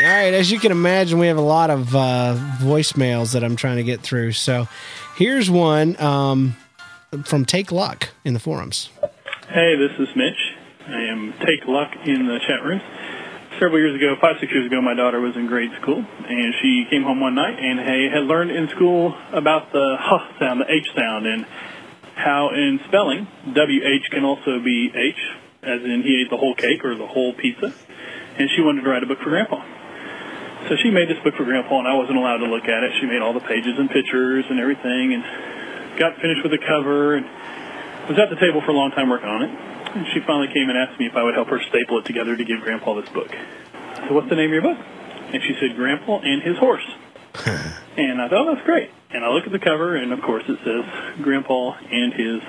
[0.00, 3.56] All right, as you can imagine, we have a lot of uh, voicemails that I'm
[3.56, 4.30] trying to get through.
[4.30, 4.68] So,
[5.16, 6.56] here's one um,
[7.24, 8.90] from Take Luck in the forums.
[9.48, 10.38] Hey, this is Mitch.
[10.86, 12.80] I am Take Luck in the chat room.
[13.58, 16.86] Several years ago, five, six years ago, my daughter was in grade school, and she
[16.88, 20.86] came home one night and had learned in school about the huh sound, the H
[20.94, 21.44] sound, and
[22.14, 25.18] how in spelling, WH can also be H,
[25.64, 27.74] as in he ate the whole cake or the whole pizza,
[28.38, 29.77] and she wanted to write a book for Grandpa.
[30.66, 32.90] So she made this book for Grandpa, and I wasn't allowed to look at it.
[32.98, 35.22] She made all the pages and pictures and everything, and
[35.98, 37.24] got finished with the cover, and
[38.10, 39.52] was at the table for a long time working on it.
[39.94, 42.36] And she finally came and asked me if I would help her staple it together
[42.36, 43.30] to give Grandpa this book.
[44.08, 44.78] So what's the name of your book?
[44.78, 46.84] And she said, Grandpa and His Horse.
[47.96, 48.90] and I thought, oh, that's great.
[49.10, 50.84] And I look at the cover, and of course it says
[51.22, 52.42] Grandpa and His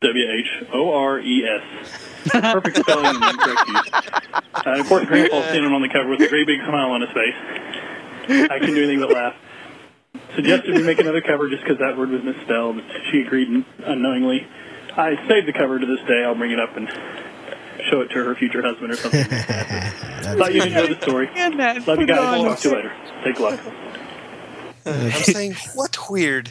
[0.00, 1.62] W-H-O-R-E-S.
[2.30, 3.90] Perfect spelling and incorrect use.
[4.54, 8.50] Uh, and of standing on the cover with a great big smile on his face.
[8.50, 9.34] I couldn't do anything but laugh.
[10.34, 12.80] Suggested we make another cover just because that word was misspelled.
[13.10, 13.48] She agreed
[13.84, 14.46] unknowingly.
[14.96, 16.24] I saved the cover to this day.
[16.24, 16.88] I'll bring it up and
[17.90, 19.24] show it to her future husband or something.
[20.38, 21.26] Thought you'd enjoy the story.
[21.86, 22.18] Love you guys.
[22.18, 22.92] I'll talk to you later.
[23.24, 23.60] Take luck.
[24.84, 26.50] I'm saying, what weird?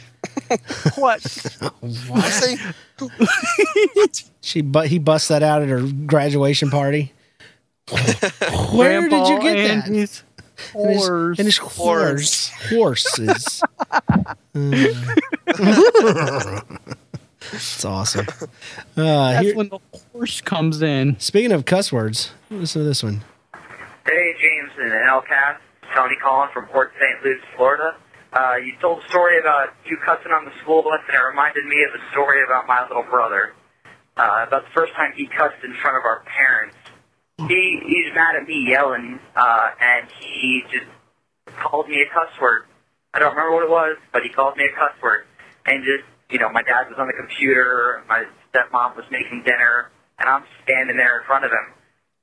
[0.96, 1.20] what?
[1.82, 3.08] I'm
[4.40, 7.12] She but he busts that out at her graduation party.
[8.72, 9.88] Where did you get and that?
[9.88, 10.22] His And his-
[10.72, 11.38] horse.
[11.38, 12.50] And his horse.
[12.68, 13.62] Horses.
[17.52, 18.26] It's awesome.
[18.96, 19.78] Uh, That's here, when the
[20.12, 21.18] horse comes in.
[21.18, 23.22] speaking of cuss words, listen to this one.
[24.06, 25.56] Hey, James and LCAS.
[25.94, 27.22] Tony calling from Port St.
[27.24, 27.94] Lucie, Florida.
[28.32, 31.66] Uh, you told a story about you cussing on the school bus, and it reminded
[31.66, 33.52] me of a story about my little brother.
[34.16, 36.76] Uh, about the first time he cussed in front of our parents.
[37.48, 40.86] He he's mad at me yelling, uh, and he just
[41.58, 42.64] called me a cuss word.
[43.14, 45.24] I don't remember what it was, but he called me a cuss word.
[45.66, 49.90] And just, you know, my dad was on the computer, my stepmom was making dinner,
[50.18, 51.72] and I'm standing there in front of him.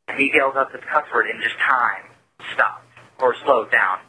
[0.08, 2.06] And he yells out this cuss word, and just time
[2.54, 2.86] stopped
[3.22, 4.00] or slowed down.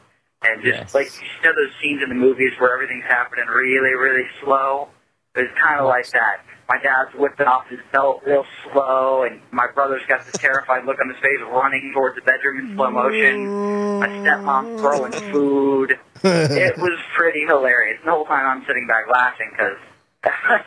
[0.43, 0.93] And just Yes.
[0.95, 4.89] like you know those scenes in the movies where everything's happening really, really slow.
[5.35, 6.41] It was kind of like that.
[6.67, 10.97] My dad's whipping off his belt real slow, and my brother's got this terrified look
[11.01, 13.99] on his face, running towards the bedroom in slow motion.
[13.99, 15.99] My stepmom's throwing food.
[16.23, 17.97] It was pretty hilarious.
[17.99, 19.77] And the whole time I'm sitting back laughing because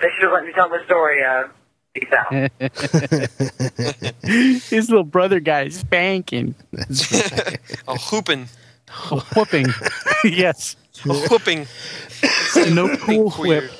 [0.00, 1.24] they should have let me tell the story.
[1.24, 1.48] Uh,
[1.92, 2.32] peace out.
[4.70, 6.54] His little brother got his spanking.
[6.72, 7.58] That's right.
[7.88, 8.48] a whooping,
[9.10, 9.66] A whooping.
[10.24, 10.76] yes.
[11.04, 11.66] a whooping.
[12.72, 13.70] No cool whip.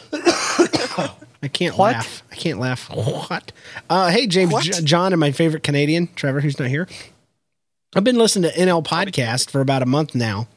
[1.42, 1.94] I can't What?
[1.94, 2.22] laugh.
[2.32, 2.88] I can't laugh.
[2.90, 3.52] What?
[3.90, 4.64] Uh, hey, James, What?
[4.64, 6.88] J- John, and my favorite Canadian, Trevor, who's not here.
[7.94, 10.48] I've been listening to NL Podcast for about a month now.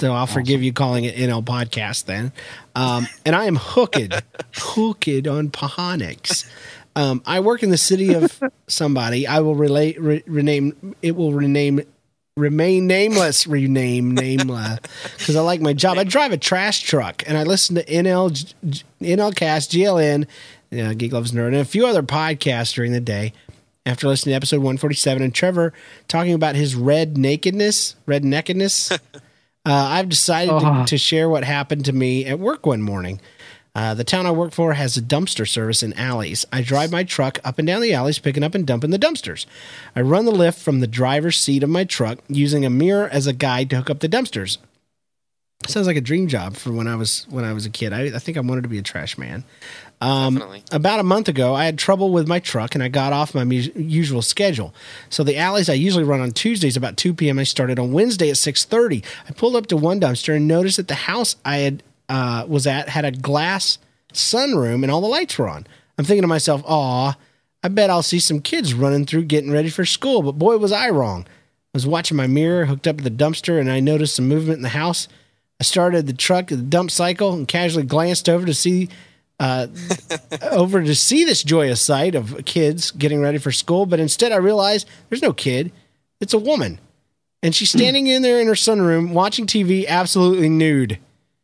[0.00, 2.32] So I'll forgive you calling it NL Podcast then.
[2.74, 3.96] Um, and I am hooked,
[4.56, 6.50] hooked on Phonics.
[6.96, 9.26] Um, I work in the city of somebody.
[9.26, 11.80] I will relate, re, rename, it will rename,
[12.36, 14.78] remain nameless, rename nameless,
[15.18, 15.98] because I like my job.
[15.98, 18.30] I drive a trash truck and I listen to NL,
[19.00, 20.26] NLcast, GLN,
[20.72, 23.32] uh, Geek Loves Nerd, and a few other podcasts during the day.
[23.84, 25.72] After listening to episode 147 and Trevor
[26.06, 28.98] talking about his red nakedness, red nakedness, uh,
[29.66, 30.86] I've decided to, Uh-huh.
[30.86, 33.20] to share what happened to me at work one morning.
[33.74, 36.44] Uh, the town I work for has a dumpster service in alleys.
[36.52, 39.46] I drive my truck up and down the alleys, picking up and dumping the dumpsters.
[39.96, 43.26] I run the lift from the driver's seat of my truck using a mirror as
[43.26, 44.58] a guide to hook up the dumpsters.
[45.66, 47.92] Sounds like a dream job for when I was when I was a kid.
[47.92, 49.44] I, I think I wanted to be a trash man.
[50.00, 50.64] Um, Definitely.
[50.72, 53.44] about a month ago, I had trouble with my truck and I got off my
[53.44, 54.74] mu- usual schedule.
[55.08, 57.38] So the alleys I usually run on Tuesdays about 2 p.m.
[57.38, 59.04] I started on Wednesday at 6:30.
[59.28, 62.66] I pulled up to one dumpster and noticed that the house I had uh, was
[62.66, 63.78] at had a glass
[64.12, 65.66] sunroom and all the lights were on.
[65.98, 67.14] I'm thinking to myself, "Aw,
[67.62, 70.72] I bet I'll see some kids running through getting ready for school." But boy, was
[70.72, 71.26] I wrong.
[71.28, 74.58] I was watching my mirror hooked up to the dumpster and I noticed some movement
[74.58, 75.08] in the house.
[75.60, 78.88] I started the truck the dump cycle and casually glanced over to see
[79.40, 79.68] uh,
[80.50, 83.86] over to see this joyous sight of kids getting ready for school.
[83.86, 85.72] But instead, I realized there's no kid;
[86.20, 86.78] it's a woman.
[87.42, 90.98] and she's standing in there in her sunroom watching TV, absolutely nude.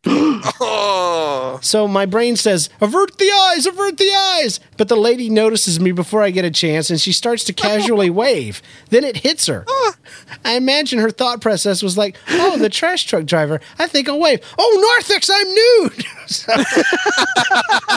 [0.09, 4.61] Oh, So my brain says, avert the eyes, avert the eyes.
[4.77, 8.11] But the lady notices me before I get a chance and she starts to casually
[8.25, 8.63] wave.
[8.91, 9.65] Then it hits her.
[10.45, 13.61] I imagine her thought process was like, oh, the trash truck driver.
[13.79, 14.41] I think I'll wave.
[14.59, 16.05] Oh, Narthex, I'm nude.
[16.29, 16.53] So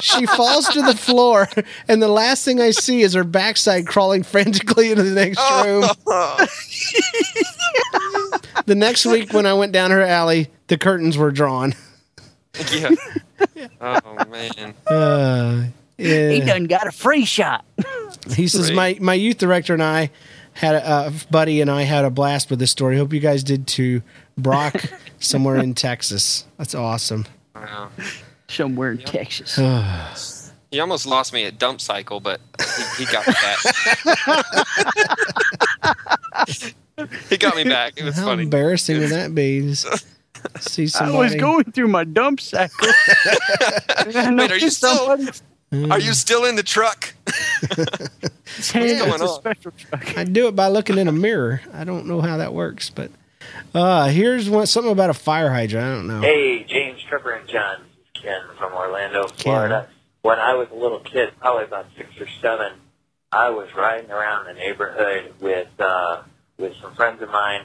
[0.02, 1.50] she falls to the floor
[1.90, 5.82] and the last thing I see is her backside crawling frantically into the next room.
[8.66, 11.74] the next week when I went down her alley, the curtains were drawn.
[12.74, 12.90] yeah.
[13.80, 14.74] Oh man.
[14.88, 15.66] Uh,
[15.98, 16.30] yeah.
[16.30, 17.66] He done got a free shot.
[18.36, 20.12] He says my my youth director and I
[20.54, 22.98] had a uh, buddy and I had a blast with this story.
[22.98, 24.04] Hope you guys did too.
[24.38, 24.76] Brock,
[25.20, 26.46] somewhere in Texas.
[26.58, 27.26] That's awesome.
[27.56, 27.90] Wow.
[28.48, 29.58] Somewhere in Texas.
[30.72, 32.40] He almost lost me at dump cycle, but
[32.98, 33.58] he, he got me back.
[37.30, 37.94] he got me back.
[37.98, 38.44] It was How funny.
[38.44, 39.74] embarrassing would that be?
[40.56, 41.18] Just see I somebody.
[41.18, 42.72] was going through my dump sack.
[44.06, 45.18] Wait, are you still?
[45.90, 47.14] Are you still in the truck?
[47.78, 49.28] What's going on?
[49.28, 50.18] Special truck.
[50.18, 51.62] I do it by looking in a mirror.
[51.74, 53.12] I don't know how that works, but
[53.74, 55.86] uh here's one something about a fire hydrant.
[55.86, 56.22] I don't know.
[56.22, 57.78] Hey, James, Trevor, and John.
[58.14, 59.88] Ken from Orlando, Florida.
[60.22, 62.74] When I was a little kid, probably about six or seven,
[63.32, 66.22] I was riding around the neighborhood with uh,
[66.60, 67.62] with some friends of mine,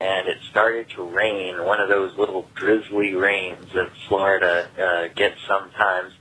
[0.00, 1.64] and it started to rain.
[1.64, 6.14] One of those little drizzly rains that Florida uh, gets sometimes,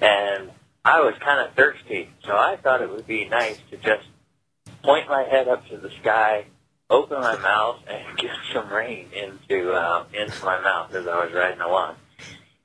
[0.00, 0.50] and
[0.84, 4.06] I was kind of thirsty, so I thought it would be nice to just
[4.82, 6.46] point my head up to the sky,
[6.90, 11.32] open my mouth, and get some rain into uh, into my mouth as I was
[11.32, 11.96] riding along.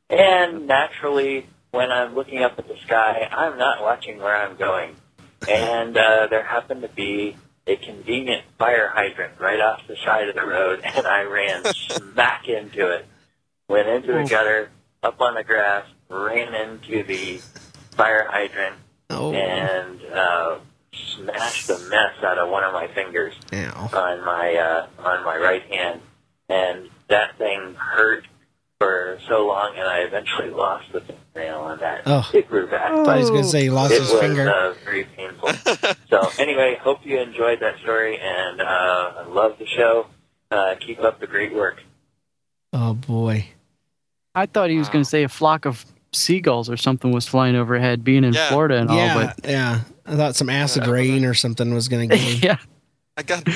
[0.09, 4.95] And naturally, when I'm looking up at the sky, I'm not watching where I'm going.
[5.47, 7.35] And uh, there happened to be
[7.67, 12.47] a convenient fire hydrant right off the side of the road, and I ran smack
[12.47, 13.05] into it.
[13.67, 14.69] Went into the gutter,
[15.03, 17.37] up on the grass, ran into the
[17.91, 18.75] fire hydrant,
[19.09, 19.33] Oh.
[19.33, 20.59] and uh,
[20.93, 23.89] smashed the mess out of one of my fingers Ow.
[23.93, 26.01] on my uh, on my right hand,
[26.49, 28.25] and that thing hurt
[28.79, 31.01] for so long, and I eventually lost the
[31.37, 32.01] fingernail on that.
[32.05, 32.29] Oh.
[32.33, 32.89] It grew back.
[32.91, 34.49] Thought he was gonna say he lost it his was, finger.
[34.49, 35.49] Uh, very painful.
[36.09, 40.07] so anyway, hope you enjoyed that story, and uh, I love the show.
[40.49, 41.81] Uh, keep up the great work.
[42.73, 43.47] Oh boy.
[44.35, 47.55] I thought he was going to say a flock of seagulls or something was flying
[47.55, 48.49] overhead, being in Yeah.
[48.49, 49.25] Florida and yeah, all.
[49.25, 49.81] But yeah.
[50.05, 52.21] I thought some acid rain or something was going to go.
[52.23, 52.57] yeah,
[53.17, 53.47] I got.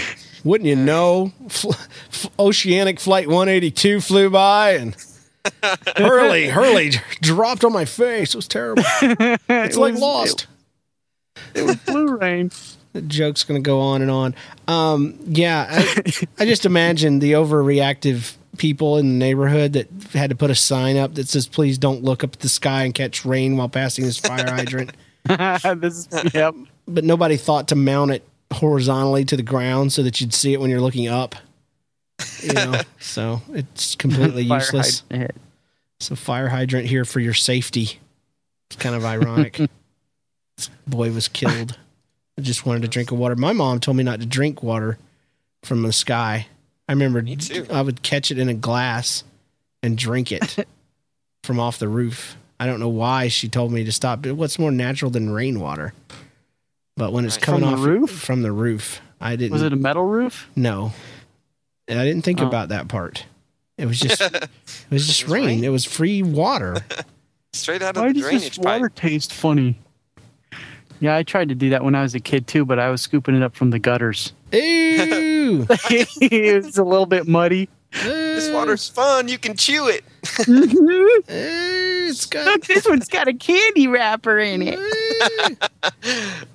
[0.43, 1.31] Wouldn't you know?
[1.49, 4.95] Fl- f- Oceanic Flight 182 flew by and
[5.97, 8.33] Hurley, Hurley dropped on my face.
[8.33, 8.83] It was terrible.
[9.49, 10.47] It's like was- Lost.
[11.53, 12.51] it was blue rain.
[12.93, 14.35] The joke's going to go on and on.
[14.67, 20.35] Um, yeah, I, I just imagine the overreactive people in the neighborhood that had to
[20.35, 23.23] put a sign up that says, please don't look up at the sky and catch
[23.23, 24.91] rain while passing this fire hydrant.
[25.79, 26.53] this yep.
[26.85, 30.59] but nobody thought to mount it horizontally to the ground so that you'd see it
[30.59, 31.35] when you're looking up.
[32.43, 35.03] You know, so it's completely Fire useless.
[35.11, 35.35] hydrant.
[35.99, 37.99] So fire hydrant here for your safety.
[38.69, 39.53] It's kind of ironic.
[40.57, 41.77] This Boy was killed.
[42.37, 43.35] I just wanted to drink of water.
[43.35, 44.97] My mom told me not to drink water
[45.63, 46.47] from the sky.
[46.89, 47.23] I remember.
[47.71, 49.23] I would catch it in a glass
[49.83, 50.65] and drink it
[51.43, 52.35] from off the roof.
[52.59, 54.21] I don't know why she told me to stop.
[54.21, 55.93] But What's more natural than rainwater?
[56.97, 58.11] But when it's coming From the off roof?
[58.11, 59.51] from the roof, I didn't.
[59.53, 60.49] Was it a metal roof?
[60.55, 60.93] No,
[61.91, 62.47] And I didn't think Oh.
[62.47, 63.25] about that part.
[63.77, 64.49] It was just it
[64.89, 65.45] was just It was rain.
[65.45, 65.63] rain?
[65.63, 66.77] It was free water.
[67.53, 68.65] Straight out of Why the does drainage this pipe.
[68.65, 69.77] water taste funny?
[71.01, 73.01] Yeah, I tried to do that when I was a kid too, but I was
[73.01, 74.31] scooping it up from the gutters.
[74.53, 75.65] Ew!
[75.69, 77.67] it's a little bit muddy.
[77.91, 79.27] This water's fun.
[79.27, 80.03] You can chew it.
[81.27, 84.79] it's got Look, this one's got a candy wrapper in it.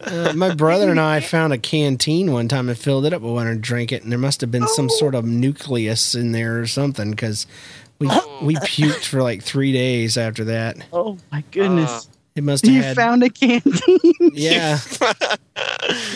[0.01, 3.32] Uh, my brother and I found a canteen one time and filled it up with
[3.32, 6.61] water and drank it, and there must have been some sort of nucleus in there
[6.61, 7.47] or something because
[7.99, 8.09] we
[8.43, 10.78] we puked for like three days after that.
[10.93, 12.09] Oh my goodness!
[12.34, 14.01] It must have you had found a canteen.
[14.32, 14.78] yeah,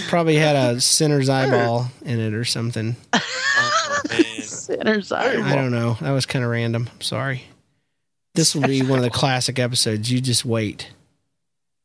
[0.09, 2.97] probably had a sinner's eyeball in it or something.
[3.13, 4.01] Oh,
[4.77, 5.03] man.
[5.03, 5.97] Sinner's I don't know.
[6.01, 6.89] That was kind of random.
[7.01, 7.45] Sorry.
[8.35, 10.11] This will be one of the classic episodes.
[10.11, 10.93] You just wait.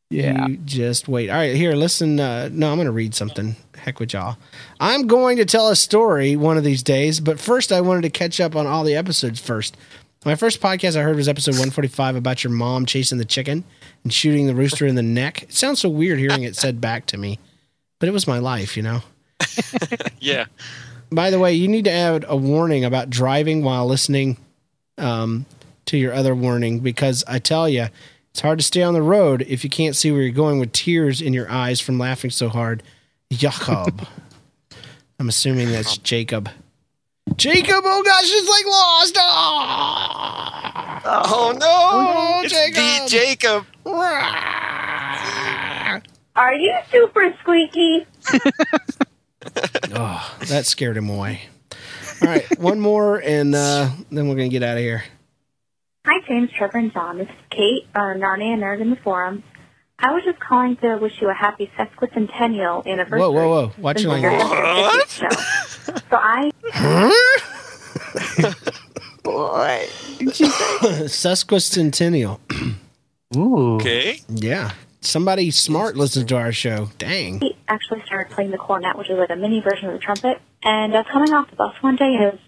[0.09, 0.47] Yeah.
[0.47, 1.29] You just wait.
[1.29, 2.19] All right, here, listen.
[2.19, 3.55] Uh, no, I'm going to read something.
[3.75, 4.37] Heck with y'all.
[4.79, 8.09] I'm going to tell a story one of these days, but first, I wanted to
[8.09, 9.75] catch up on all the episodes first.
[10.23, 13.63] My first podcast I heard was episode 145 about your mom chasing the chicken
[14.03, 15.43] and shooting the rooster in the neck.
[15.43, 17.37] It sounds so weird hearing it said back to me,
[17.99, 19.01] but it was my life, you know?
[20.19, 20.45] Yeah.
[21.11, 24.37] By the way, you need to add a warning about driving while listening
[24.97, 25.45] um,
[25.85, 27.87] to your other warning because I tell you,
[28.31, 30.73] it's hard to stay on the road if you can't see where you're going with
[30.73, 32.83] tears in your eyes from laughing so hard.
[33.31, 34.07] Jacob.
[35.19, 36.49] I'm assuming that's Jacob.
[37.37, 39.17] Jacob, oh gosh, it's like lost.
[39.17, 41.01] Ah!
[41.27, 41.65] Oh no!
[41.67, 42.75] Oh, it's Jacob.
[42.75, 43.65] the Jacob.
[46.35, 48.05] Are you super squeaky?
[49.97, 51.41] Oh, that scared him away.
[52.21, 55.03] All right, one more, and uh, then we're gonna get out of here.
[56.05, 57.17] Hi, James, Trevor, and John.
[57.17, 59.43] This is Kate, our Narnia nerd in the forums.
[59.99, 63.19] I was just calling to wish you a happy sesquicentennial anniversary.
[63.19, 63.71] Whoa, whoa, whoa!
[63.77, 65.21] Watch your Since you're language.
[65.21, 65.95] at the 50th show.
[66.09, 66.51] So I
[69.23, 69.87] Boy.
[71.07, 72.39] Sesquicentennial.
[73.35, 73.75] Ooh.
[73.77, 74.19] Okay.
[74.29, 74.71] Yeah.
[75.05, 76.89] Somebody smart listens to our show.
[76.97, 77.39] Dang.
[77.39, 80.41] He actually started playing the cornet, which is like a mini version of the trumpet.
[80.63, 82.39] And I was coming off the bus one day, and it was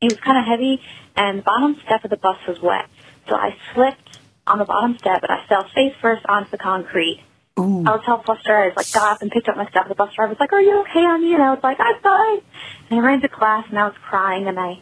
[0.00, 0.80] it was kind of heavy,
[1.14, 2.86] and the bottom step of the bus was wet.
[3.28, 7.22] So I slipped on the bottom step, and I fell face first onto the concrete.
[7.58, 7.84] Ooh.
[7.86, 8.56] I was all flustered.
[8.56, 9.86] I was like, got up and picked up my stuff.
[9.88, 12.40] The bus driver was like, "Are you okay, honey?" And I was like, "I'm fine."
[12.88, 14.80] And I ran to class, and I was crying, and I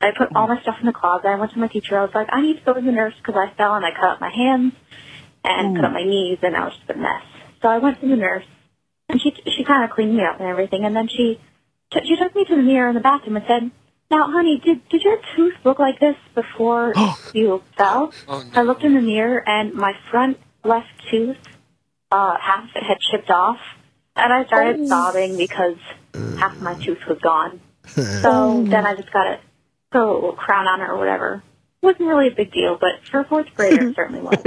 [0.00, 1.26] I put all my stuff in the closet.
[1.26, 1.98] I went to my teacher.
[1.98, 3.90] I was like, "I need to go to the nurse because I fell and I
[3.90, 4.74] cut up my hands
[5.44, 7.22] and cut up my knees, and I was just a mess."
[7.62, 8.44] So I went to the nurse,
[9.08, 11.40] and she she kind of cleaned me up and everything, and then she
[11.90, 13.70] t- she took me to the mirror in the bathroom and said,
[14.10, 16.94] "Now, honey, did did your tooth look like this before
[17.32, 21.36] you fell?" Oh, I looked in the mirror, and my front left tooth,
[22.10, 23.58] uh, half of it had chipped off,
[24.16, 25.76] and I started sobbing because
[26.36, 27.60] half of my tooth was gone.
[28.22, 29.40] So then I just got to
[29.90, 31.42] put a little crown on it or whatever.
[31.82, 34.42] Wasn't really a big deal, but for a fourth grader, it certainly was.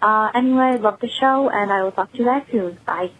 [0.00, 2.78] Uh, anyway, I love the show, and I will talk to you guys soon.
[2.86, 3.10] Bye.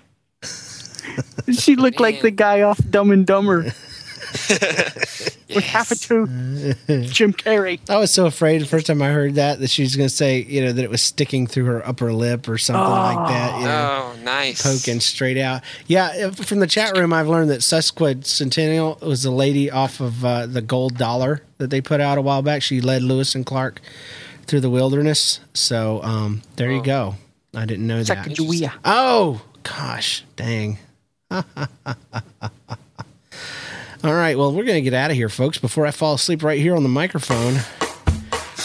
[1.52, 3.72] She looked like the guy off Dumb and Dumber.
[5.54, 6.28] With half a tooth.
[7.12, 7.78] Jim Carrey.
[7.88, 10.14] I was so afraid the first time I heard that that she was going to
[10.14, 13.60] say, you know, that it was sticking through her upper lip or something like that.
[13.60, 14.62] You know, Oh, nice.
[14.62, 15.62] poking straight out.
[15.86, 20.46] Yeah, from the chat room, I've learned that Sesquicentennial was the lady off of uh,
[20.46, 22.62] the gold dollar that they put out a while back.
[22.62, 23.80] She led Lewis and Clark
[24.46, 25.40] through the wilderness.
[25.52, 27.14] So um, there you go.
[27.54, 28.24] I didn't know that.
[28.84, 30.78] Oh, gosh, dang.
[34.04, 36.42] All right, well, we're going to get out of here, folks, before I fall asleep
[36.42, 37.54] right here on the microphone.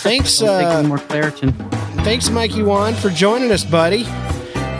[0.01, 1.53] Thanks, I'll take uh, more Claritin.
[2.03, 3.99] thanks, Mikey Wan, for joining us, buddy.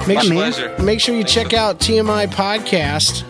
[0.06, 0.52] Make Yeah, sure, man.
[0.54, 0.76] Pleasure.
[0.84, 3.24] make sure you check out TMI podcast,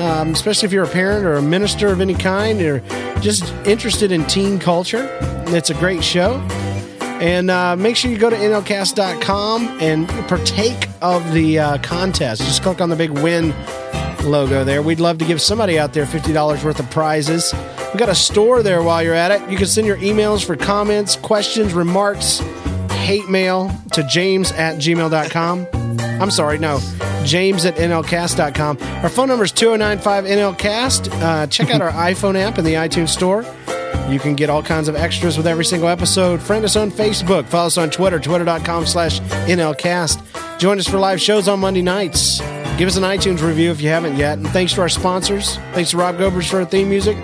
[0.00, 2.80] um, especially if you're a parent or a minister of any kind or
[3.20, 5.06] just interested in teen culture.
[5.48, 6.34] It's a great show.
[7.00, 12.42] And uh, make sure you go to nlcast.com and partake of the uh, contest.
[12.42, 13.52] Just click on the big win
[14.24, 14.82] logo there.
[14.82, 17.52] We'd love to give somebody out there $50 worth of prizes.
[17.92, 19.50] We got a store there while you're at it.
[19.50, 22.38] You can send your emails for comments, questions, remarks,
[22.90, 25.66] hate mail to james at gmail.com.
[26.20, 26.78] I'm sorry, no,
[27.24, 28.78] james at nlcast.com.
[29.02, 31.22] Our phone number is 2095NLCast.
[31.22, 33.44] Uh, check out our iPhone app in the iTunes store.
[34.08, 36.42] You can get all kinds of extras with every single episode.
[36.42, 37.46] Friend us on Facebook.
[37.46, 40.58] Follow us on Twitter, twitter.com slash NLCast.
[40.58, 42.40] Join us for live shows on Monday nights.
[42.78, 44.38] Give us an iTunes review if you haven't yet.
[44.38, 45.56] And thanks to our sponsors.
[45.72, 47.16] Thanks to Rob Gobers for our theme music.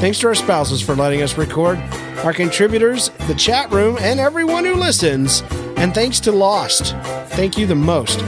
[0.00, 1.78] Thanks to our spouses for letting us record.
[2.24, 5.42] Our contributors, the chat room, and everyone who listens.
[5.78, 6.94] And thanks to Lost.
[7.30, 8.20] Thank you the most.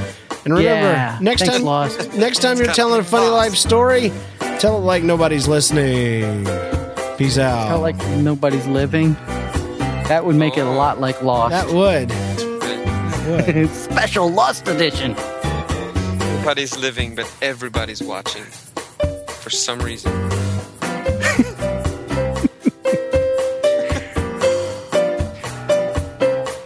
[0.45, 1.19] And remember, Yeah.
[1.21, 2.15] next Thanks, time Lost.
[2.15, 4.13] next time you're telling a funny life story,
[4.59, 6.45] tell it like nobody's listening.
[7.19, 7.69] Peace out.
[7.69, 9.15] Felt like nobody's living.
[10.09, 11.51] That would make it a lot like Lost.
[11.51, 12.09] That would.
[12.09, 13.71] That would.
[13.75, 15.15] Special Lost edition.
[16.49, 18.43] Nobody's living, but everybody's watching.
[19.43, 20.11] For some reason.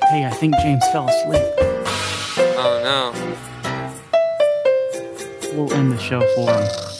[0.04, 1.42] Hey, I think James fell asleep.
[2.62, 3.12] Oh no.
[5.56, 6.91] We'll end the show for him.